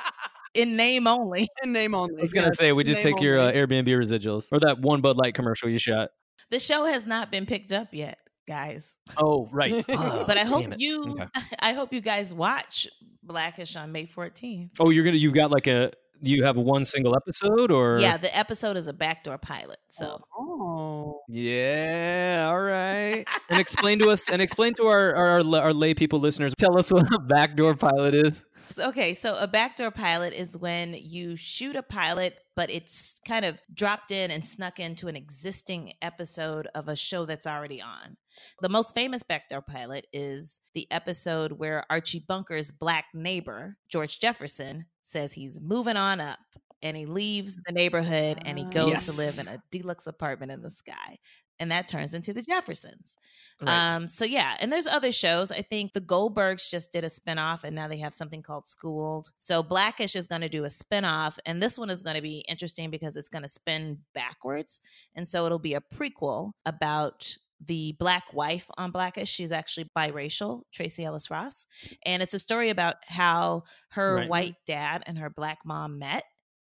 [0.54, 1.48] In name only.
[1.62, 2.16] In name only.
[2.18, 3.52] I was gonna yes, say we just name take your uh.
[3.52, 6.10] Airbnb residuals or that one Bud Light commercial you shot.
[6.50, 8.96] The show has not been picked up yet, guys.
[9.16, 11.26] Oh right, But I hope you Okay.
[11.60, 12.88] I hope you guys watch
[13.22, 14.70] Blackish on May 14th.
[14.80, 15.92] Oh, you're gonna you've got like a
[16.22, 19.78] you have one single episode or Yeah, the episode is a backdoor pilot.
[19.88, 21.20] So Oh.
[21.28, 23.24] Yeah, all right.
[23.50, 26.54] and explain to us and explain to our our, our, our lay people listeners.
[26.58, 28.44] Tell us what a backdoor pilot is.
[28.78, 33.60] Okay, so a backdoor pilot is when you shoot a pilot, but it's kind of
[33.72, 38.16] dropped in and snuck into an existing episode of a show that's already on.
[38.60, 44.86] The most famous backdoor pilot is the episode where Archie Bunker's black neighbor, George Jefferson,
[45.02, 46.38] says he's moving on up
[46.82, 48.70] and he leaves the neighborhood and he Ah.
[48.70, 51.18] goes to live in a deluxe apartment in the sky.
[51.60, 53.16] And that turns into the Jeffersons.
[53.60, 53.94] Right.
[53.96, 55.50] Um, so yeah, and there's other shows.
[55.50, 59.30] I think the Goldbergs just did a spinoff and now they have something called Schooled.
[59.38, 62.44] So Blackish is going to do a spinoff, and this one is going to be
[62.48, 64.80] interesting because it's going to spin backwards.
[65.16, 67.36] And so it'll be a prequel about
[67.66, 69.28] the black wife on Blackish.
[69.28, 71.66] She's actually biracial, Tracee Ellis Ross.
[72.06, 74.28] And it's a story about how her Right.
[74.28, 76.22] white dad and her black mom met,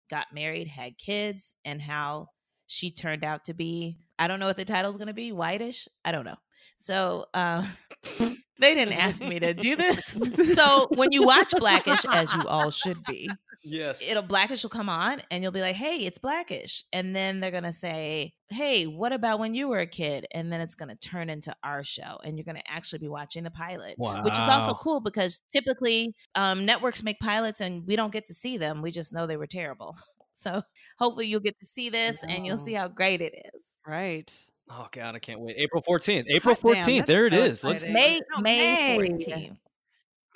[0.10, 2.30] got married, had kids, and how
[2.68, 5.88] she turned out to be I don't know what the title's going to be, whitish.
[6.03, 6.38] I don't know.
[6.78, 7.66] So uh,
[8.59, 10.18] they didn't ask me to do this.
[10.55, 13.30] so when you watch Blackish, as you all should be,
[13.63, 14.07] yes.
[14.07, 17.51] it'll Blackish will come on, and you'll be like, "Hey, it's Blackish," and then they're
[17.51, 21.30] gonna say, "Hey, what about when you were a kid?" And then it's gonna turn
[21.30, 25.01] into our show, and you're gonna actually be watching the pilot, which is also cool
[25.01, 28.82] because typically um, networks make pilots, and we don't get to see them.
[28.82, 29.95] We just know they were terrible.
[30.36, 30.61] So
[30.99, 33.61] hopefully you'll get to see this, and you'll see how great it is.
[33.88, 34.31] Right.
[34.69, 35.55] Oh God, I can't wait.
[35.57, 36.27] April fourteenth.
[36.29, 37.05] April Hot fourteenth.
[37.05, 37.63] that's There it so is.
[37.63, 37.83] Let's.
[37.83, 37.93] exciting.
[37.93, 39.09] May May May.
[39.09, 39.57] 14th.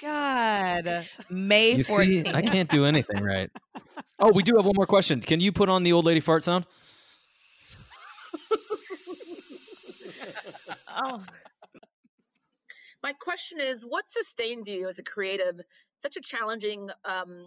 [0.01, 1.07] God.
[1.29, 2.33] May You see, 14th.
[2.35, 3.49] I can't do anything right.
[4.17, 5.19] Oh, we do have one more question.
[5.19, 6.65] Can you put on the old lady fart sound?
[11.01, 11.23] Oh,
[13.03, 15.59] My question is, what sustains you as a creative?
[15.99, 17.45] Such a challenging um,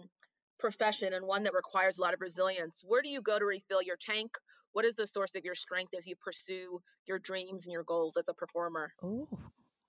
[0.63, 2.81] profession and one that requires a lot of resilience.
[2.87, 4.31] Where do you go to refill your tank?
[4.71, 8.15] What is the source of your strength as you pursue your dreams and your goals
[8.15, 8.93] as a performer?
[9.03, 9.27] Ooh.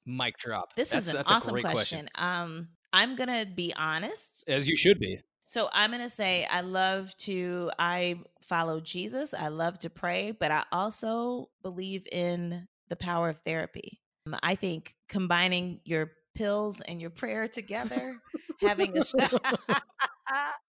[0.05, 0.75] Mic drop.
[0.75, 2.09] This that's, is an awesome great question.
[2.16, 4.45] Um, I'm gonna be honest.
[4.49, 5.20] As you should be.
[5.47, 9.33] So I'm gonna say I love to I follow Jesus.
[9.33, 14.01] I love to pray, but I also believe in the power of therapy.
[14.27, 18.20] Um, I think combining your pills and your prayer together,
[18.61, 19.03] having a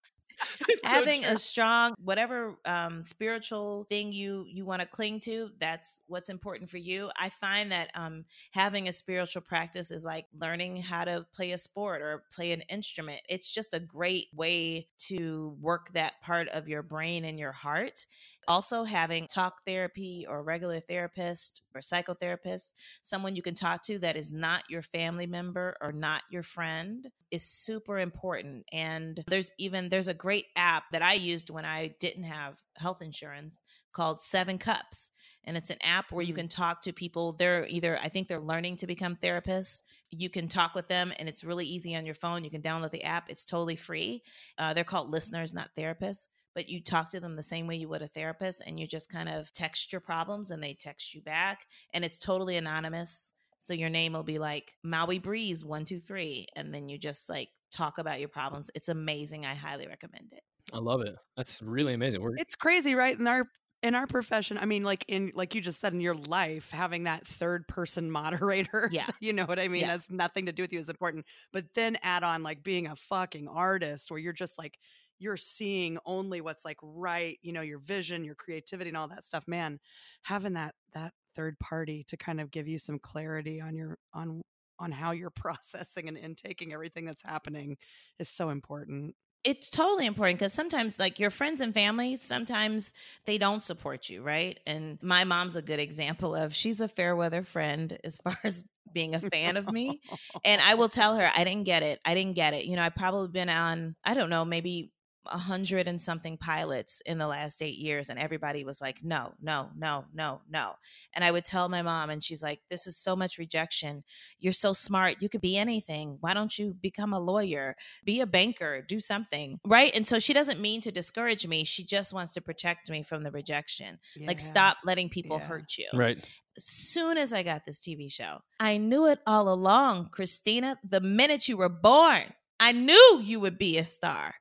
[0.84, 6.30] having a strong whatever um spiritual thing you you want to cling to that's what's
[6.30, 7.10] important for you.
[7.18, 11.58] I find that um having a spiritual practice is like learning how to play a
[11.58, 13.22] sport or play an instrument.
[13.30, 18.06] It's just a great way to work that part of your brain and your heart
[18.48, 22.74] also having talk therapy or regular therapist or psychotherapist
[23.04, 27.10] someone you can talk to that is not your family member or not your friend
[27.32, 31.88] is super important and there's even there's a great app that i used when i
[32.00, 33.62] didn't have health insurance
[33.94, 35.10] called seven cups
[35.46, 36.38] and it's an app where you Mm.
[36.38, 39.82] can talk to people they're either i think they're learning to become therapists
[40.12, 42.92] you can talk with them and it's really easy on your phone you can download
[42.92, 44.22] the app it's totally free
[44.58, 47.88] uh, they're called listeners not therapists but you talk to them the same way you
[47.90, 51.22] would a therapist and you just kind of text your problems and they text you
[51.22, 56.74] back and it's totally anonymous so your name will be like maui breeze 123 and
[56.74, 60.42] then you just like talk about your problems it's amazing i highly recommend it
[60.74, 61.16] I love it.
[61.38, 62.22] That's really amazing.
[62.22, 63.18] We're, It's crazy, right?
[63.18, 63.48] In our
[63.84, 67.04] in our profession, I mean, like in like you just said in your life, having
[67.04, 68.90] that third person moderator.
[68.92, 69.08] Yeah.
[69.20, 69.82] You know what I mean?
[69.82, 69.88] Yeah.
[69.88, 71.26] That's nothing to do with you is important.
[71.54, 74.80] But then add on like being a fucking artist where you're just like
[75.20, 79.24] you're seeing only what's like right, you know, your vision, your creativity and all that
[79.24, 79.48] stuff.
[79.48, 79.80] Man,
[80.24, 84.42] having that that third party to kind of give you some clarity on your on
[84.80, 87.78] on how you're processing and intaking everything that's happening
[88.20, 89.16] is so important.
[89.44, 92.92] it's totally important because sometimes like your friends and family sometimes
[93.26, 97.16] they don't support you right and my mom's a good example of she's a fair
[97.16, 98.64] weather friend as far as
[98.94, 100.00] being a fan of me
[100.44, 102.84] and i will tell her i didn't get it i didn't get it you know
[102.84, 104.92] i've probably been on i don't know maybe
[105.28, 109.34] a hundred and something pilots in the last eight years and everybody was like no
[109.42, 110.74] no no no no.
[111.14, 114.04] And i would tell my mom and she's like this is so much rejection.
[114.40, 115.18] You're so smart.
[115.22, 116.18] You could be anything.
[116.22, 117.76] Why don't you become a lawyer?
[118.04, 118.82] Be a banker.
[118.88, 119.60] Do something.
[119.66, 119.92] Right?
[119.96, 121.64] And so she doesn't mean to discourage me.
[121.64, 124.00] She just wants to protect me from the rejection.
[124.20, 125.46] Like stop letting people Yeah.
[125.48, 125.88] hurt you.
[125.94, 126.18] Right.
[126.58, 130.78] as soon as I got this TV show, I knew it all along, Christina.
[130.88, 132.24] The minute you were born,
[132.62, 134.36] I knew you would be a star.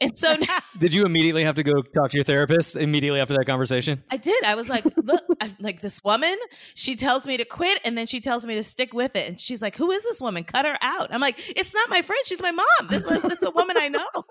[0.00, 3.34] And so now Did you immediately have to go talk to your therapist immediately after
[3.34, 4.02] that conversation?
[4.10, 4.44] I did.
[4.44, 6.36] I was like, look, I, like this woman,
[6.74, 9.28] she tells me to quit and then she tells me to stick with it.
[9.28, 10.44] And she's like, who is this woman?
[10.44, 11.12] Cut her out.
[11.12, 12.20] I'm like, it's not my friend.
[12.24, 12.66] She's my mom.
[12.88, 14.08] This is it's a woman I know.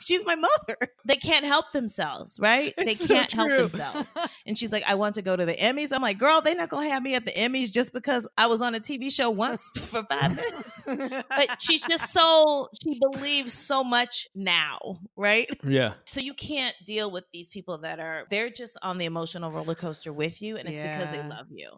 [0.00, 0.76] she's my mother.
[1.04, 2.74] They can't help themselves, right?
[2.76, 4.08] It's they can't help themselves.
[4.46, 5.92] And she's like, I want to go to the Emmys.
[5.92, 8.60] I'm like, girl, they're not gonna have me at the Emmys just because I was
[8.60, 11.24] on a TV show once for five minutes.
[11.28, 14.78] But she's just so she believes so much now,
[15.16, 15.48] right?
[15.64, 15.94] Yeah.
[16.06, 19.74] So you can't deal with these people that are they're just on the emotional roller
[19.74, 21.70] coaster with you and it's because they love you.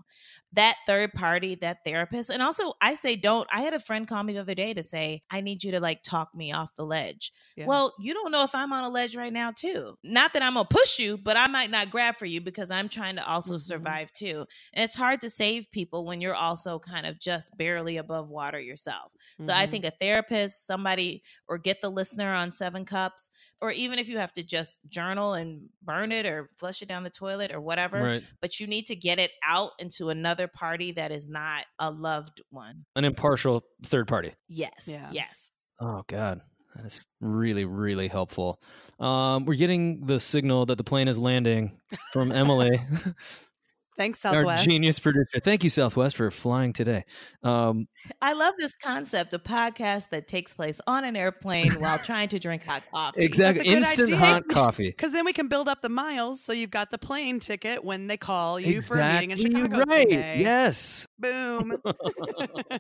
[0.57, 2.31] That third party, that therapist.
[2.31, 4.83] And also I say don't I had a friend call me the other day to
[4.83, 7.33] say, I need you to like talk me off the ledge.
[7.57, 7.67] Yeah.
[7.67, 9.97] Well, you don't know if I'm on a ledge right now too.
[10.03, 12.89] Not that I'm gonna push you, but I might not grab for you because I'm
[12.89, 13.61] trying to also Mhm.
[13.61, 14.47] survive too.
[14.73, 18.61] And it's hard to save people when you're also kind of just barely above water
[18.61, 19.13] yourself.
[19.41, 19.71] So I Mhm.
[19.71, 23.31] think a therapist, somebody, or get the listener on Seven Cups,
[23.61, 27.03] or even if you have to just journal and burn it or flush it down
[27.05, 28.23] the toilet or whatever, Right.
[28.43, 32.43] but you need to get it out into another party that is not a loved
[32.51, 32.85] one.
[32.97, 34.35] An impartial third party.
[34.49, 34.85] Yes.
[34.87, 35.09] Yeah.
[35.13, 35.51] Yes.
[35.81, 36.41] Oh God,
[36.75, 38.61] that's really really helpful.
[38.99, 41.79] Um, we're getting the signal that the plane is landing
[42.13, 42.81] from Emily,
[43.97, 44.61] Thanks, Southwest.
[44.61, 45.39] our genius producer.
[45.43, 47.05] Thank you, Southwest, for flying today.
[47.43, 47.89] Um,
[48.21, 52.39] I love this concept of podcast that takes place on an airplane while trying to
[52.39, 53.23] drink hot coffee.
[53.23, 54.19] exactly, a instant idea.
[54.19, 54.89] hot coffee.
[54.91, 58.07] Because then we can build up the miles, so you've got the plane ticket when
[58.07, 59.83] they call you for a meeting in Chicago.
[59.89, 60.09] right.
[60.09, 60.41] today.
[60.41, 61.07] Yes.
[61.19, 61.77] Boom.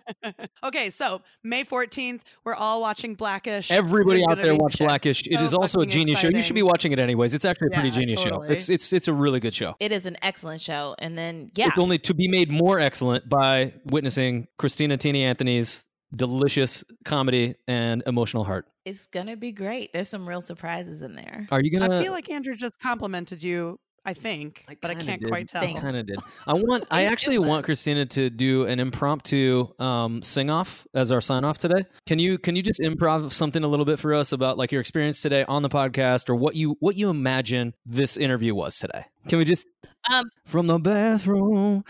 [0.64, 3.70] okay, so May 14th, we're all watching Blackish.
[3.70, 5.26] Everybody It's out there watch shit- Blackish.
[5.26, 6.28] It so is also a genius show.
[6.28, 7.34] You should be watching it anyways.
[7.34, 8.42] It's actually a pretty Yeah, genius show.
[8.42, 9.74] It's it's it's a really good show.
[9.80, 10.94] It is an excellent show.
[10.98, 15.84] And then, yeah, It's only to be made more excellent by witnessing Christina Tini Anthony's
[16.14, 18.64] delicious comedy and emotional heart.
[18.86, 19.92] it's going to be great.
[19.92, 21.46] There's some real surprises in there.
[21.50, 21.98] Are you gonna?
[21.98, 25.28] I feel like Andrew just complimented you, I think, but I can't did.
[25.28, 25.60] quite tell.
[25.60, 26.18] Thank- kind of did.
[26.46, 26.84] I want.
[26.92, 31.58] I actually want Christina to do an impromptu um, sing off as our sign off
[31.58, 31.84] today.
[32.06, 34.80] Can you can you just improv something a little bit for us about like your
[34.80, 39.04] experience today on the podcast or what you what you imagine this interview was today?
[39.28, 39.66] Can we just
[40.08, 41.84] Um, from the bathroom?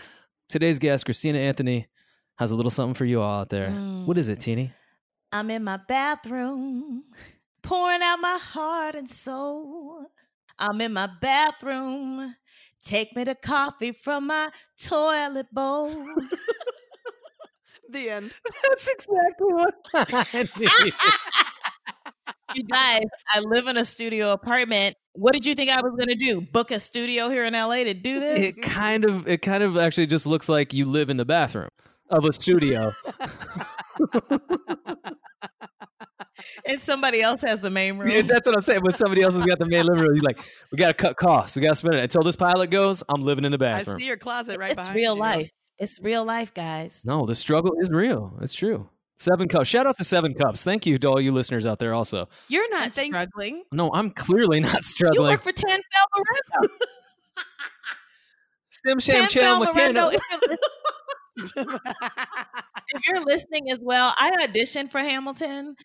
[0.49, 1.87] Today's guest, Christina Anthony,
[2.39, 3.69] has a little something for you all out there.
[3.69, 4.71] What is it, Teeny?
[5.31, 7.03] I'm in my bathroom,
[7.61, 10.05] pouring out my heart and soul.
[10.59, 12.35] I'm in my bathroom.
[12.83, 14.49] Take me to coffee from my
[14.79, 15.89] toilet bowl.
[17.89, 18.31] the end.
[18.69, 20.93] That's exactly what I need.
[22.55, 23.03] you guys,
[23.33, 24.95] I live in a studio apartment.
[25.13, 26.41] What did you think I was going to do?
[26.41, 28.57] Book a studio here in LA to do this?
[28.57, 31.69] it kind of it kind of actually just looks like you live in the bathroom
[32.09, 32.93] of a studio.
[36.65, 38.09] and somebody else has the main room.
[38.09, 38.81] Yeah, that's what I'm saying.
[38.83, 40.15] But somebody else has got the main living room.
[40.15, 40.39] You're like,
[40.71, 41.55] we got to cut costs.
[41.55, 42.01] We got to spend it.
[42.03, 43.99] Until this pilot goes, I'm living in the I bathroom.
[43.99, 45.19] see your closet right it's real you.
[45.21, 45.51] life.
[45.79, 47.01] It's real life, guys.
[47.05, 48.37] No, the struggle is real.
[48.41, 48.89] It's true.
[49.19, 49.67] Seven cups.
[49.67, 50.61] Shout out to Seven Cups.
[50.63, 51.93] Thank you to all you listeners out there.
[51.95, 53.63] Also, You're not And thank- struggling.
[53.71, 55.23] no, I'm clearly not struggling.
[55.25, 56.69] You work for Tan Falvarendo.
[58.85, 60.09] Sim Sham Tan Channel McKenna.
[60.11, 60.59] if you're, lis-
[62.93, 65.75] if you're listening as well, I auditioned for Hamilton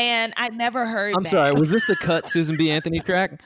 [0.00, 1.30] and I never heard I'm back.
[1.30, 1.52] sorry.
[1.52, 2.70] Was this the cut Susan B.
[2.70, 3.42] Anthony track?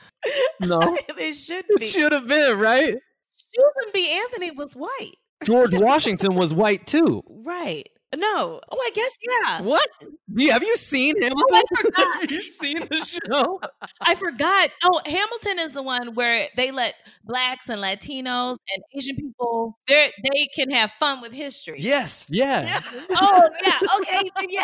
[0.61, 0.79] No,
[1.17, 1.85] it should it be.
[1.87, 2.95] should have been right.
[3.31, 4.11] Susan B.
[4.23, 5.15] Anthony was white.
[5.43, 7.21] George Washington was white too.
[7.29, 7.87] Right.
[8.15, 8.61] No.
[8.69, 9.61] Oh, I guess, yeah.
[9.61, 9.87] What?
[10.35, 11.43] Yeah, have you seen Hamilton?
[11.51, 12.15] Oh, I forgot.
[12.21, 13.59] have you seen the show?
[14.01, 14.69] I forgot.
[14.83, 20.11] Oh, Hamilton is the one where they let blacks and Latinos and Asian people they
[20.31, 21.77] they can have fun with history.
[21.79, 22.27] Yes.
[22.31, 22.81] Yeah.
[23.17, 23.79] Oh, yeah.
[24.01, 24.29] Okay.
[24.49, 24.63] Yeah.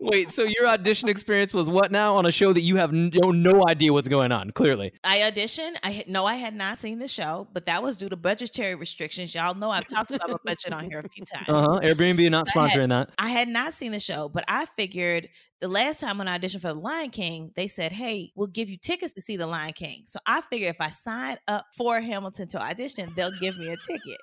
[0.00, 0.32] Wait.
[0.32, 3.68] So your audition experience was what now on a show that you have no, no
[3.68, 4.50] idea what's going on?
[4.52, 4.92] Clearly.
[5.04, 5.76] I auditioned.
[5.82, 8.74] I had, no, I had not seen the show, but that was due to budgetary
[8.74, 9.34] restrictions.
[9.34, 11.48] Y'all know I've talked about my budget on here a few times.
[11.48, 11.80] Uh huh.
[11.82, 13.10] Airbnb not I had- sponsoring that.
[13.18, 15.28] I had not seen the show, but I figured
[15.60, 18.70] the last time when I auditioned for The Lion King, they said, "Hey, we'll give
[18.70, 22.00] you tickets to see The Lion King." So I figured if I sign up for
[22.00, 24.20] Hamilton to audition, they'll give me a ticket.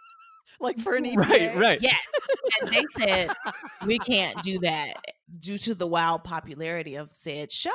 [0.60, 1.16] Like for an EPA.
[1.30, 1.56] Right.
[1.56, 1.80] Right.
[1.82, 1.98] Yeah.
[2.62, 3.30] and they said
[3.86, 4.94] we can't do that
[5.40, 7.70] due to the wild popularity of said show.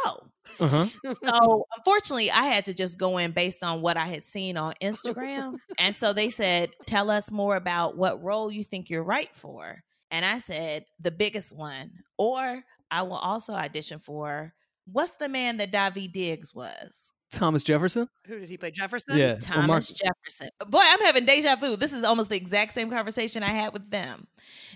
[0.59, 0.87] Uh huh.
[1.05, 4.74] So unfortunately, I had to just go in based on what I had seen on
[4.83, 5.55] Instagram.
[5.78, 9.83] and so they said, Tell us more about what role you think you're right for.
[10.11, 11.91] And I said, The biggest one.
[12.18, 14.53] Or I will also audition for
[14.91, 17.11] what's the man that Daveed Diggs was?
[17.33, 18.09] Thomas Jefferson.
[18.26, 18.70] Who did he play?
[18.70, 19.16] Jefferson?
[19.16, 19.37] Yeah.
[19.37, 20.51] Thomas Jefferson.
[20.68, 21.76] Boy, I'm having deja vu.
[21.76, 24.26] This is almost the exact same conversation I had with them.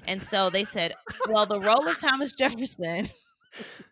[0.07, 0.95] And so they said,
[1.29, 3.07] Well, the role of Thomas Jefferson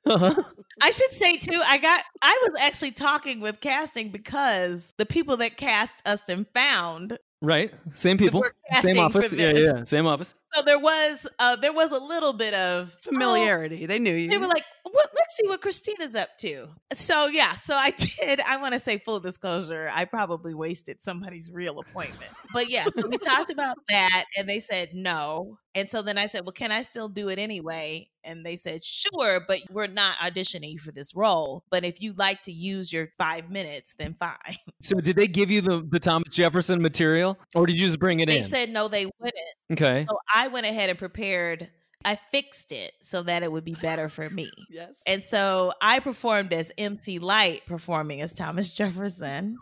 [0.06, 0.34] Uh-huh.
[0.82, 5.38] I should say too, I got I was actually talking with casting because the people
[5.38, 7.18] that cast us and found.
[7.40, 7.72] Right.
[7.94, 8.44] Same people.
[8.80, 9.32] Same office.
[9.32, 9.52] Yeah.
[9.52, 9.84] Yeah.
[9.84, 10.34] Same office.
[10.54, 13.86] So there was uh there was a little bit of Familiarity.
[13.86, 14.28] They knew you.
[14.28, 16.68] Oh, they were like, what, let's see what Christina's up to.
[16.92, 17.90] So yeah, so I
[18.20, 18.40] did.
[18.40, 19.90] I want to say full disclosure.
[19.92, 24.60] I probably wasted somebody's real appointment, but yeah, so we talked about that, and they
[24.60, 25.58] said no.
[25.76, 28.08] And so then I said, well, can I still do it anyway?
[28.22, 31.64] And they said, sure, but we're not auditioning you for this role.
[31.68, 34.56] But if you like to use your five minutes, then fine.
[34.80, 38.20] So did they give you the, the Thomas Jefferson material or did you just bring
[38.20, 38.42] it They in?
[38.44, 39.34] They said no, they wouldn't.
[39.72, 40.06] okay.
[40.08, 41.70] So I went ahead and prepared.
[42.06, 44.50] I fixed it so that it would be better for me.
[44.70, 44.90] Yes.
[45.06, 49.56] And so I performed as MC Lyte performing as Thomas Jefferson.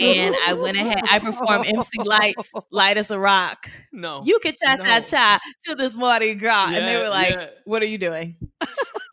[0.00, 3.68] And I went ahead, I performed MC Lyte's Lyte as a Rock.
[3.92, 4.22] No.
[4.24, 6.68] You can cha cha cha to this Mardi Gras.
[6.68, 7.46] and they were like, yeah.
[7.66, 8.36] What are you doing?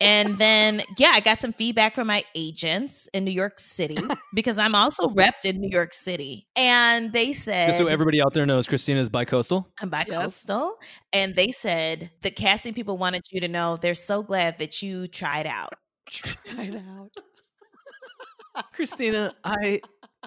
[0.00, 3.98] and then, yeah, I got some feedback from my agents in New York City
[4.32, 6.46] because I'm also repped in New York City.
[6.56, 9.68] And they said, Just so everybody out there knows, Christina's bi-coastal.
[9.82, 10.76] I'm bi-coastal.
[11.14, 15.06] And they said the casting people wanted you to know they're so glad that you
[15.06, 15.74] tried out.
[16.10, 18.64] Tried out.
[18.72, 19.80] Christina, I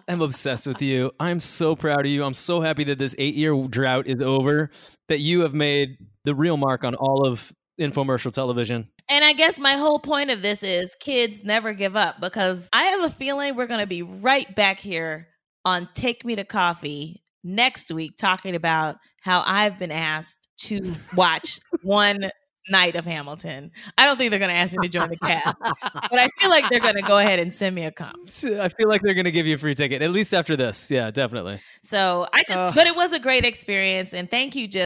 [0.07, 1.11] am obsessed with you.
[1.19, 2.23] I'm so proud of you.
[2.23, 4.71] I'm so happy that this eight year drought is over,
[5.09, 8.87] that you have made the real mark on all of infomercial television.
[9.09, 12.83] And I guess my whole point of this is kids never give up because I
[12.85, 15.27] have a feeling we're going to be right back here
[15.65, 21.59] on Take Me to Coffee next week talking about how I've been asked to watch
[21.81, 22.29] one
[22.69, 23.71] night of Hamilton.
[23.97, 26.49] I don't think they're going to ask me to join the cast, but I feel
[26.49, 28.17] like they're going to go ahead and send me a comp.
[28.43, 30.91] I feel like they're going to give you a free ticket, at least after this.
[30.91, 31.61] Yeah, definitely.
[31.81, 32.73] So I just, Ugh.
[32.75, 34.13] but it was a great experience.
[34.13, 34.85] And thank you, just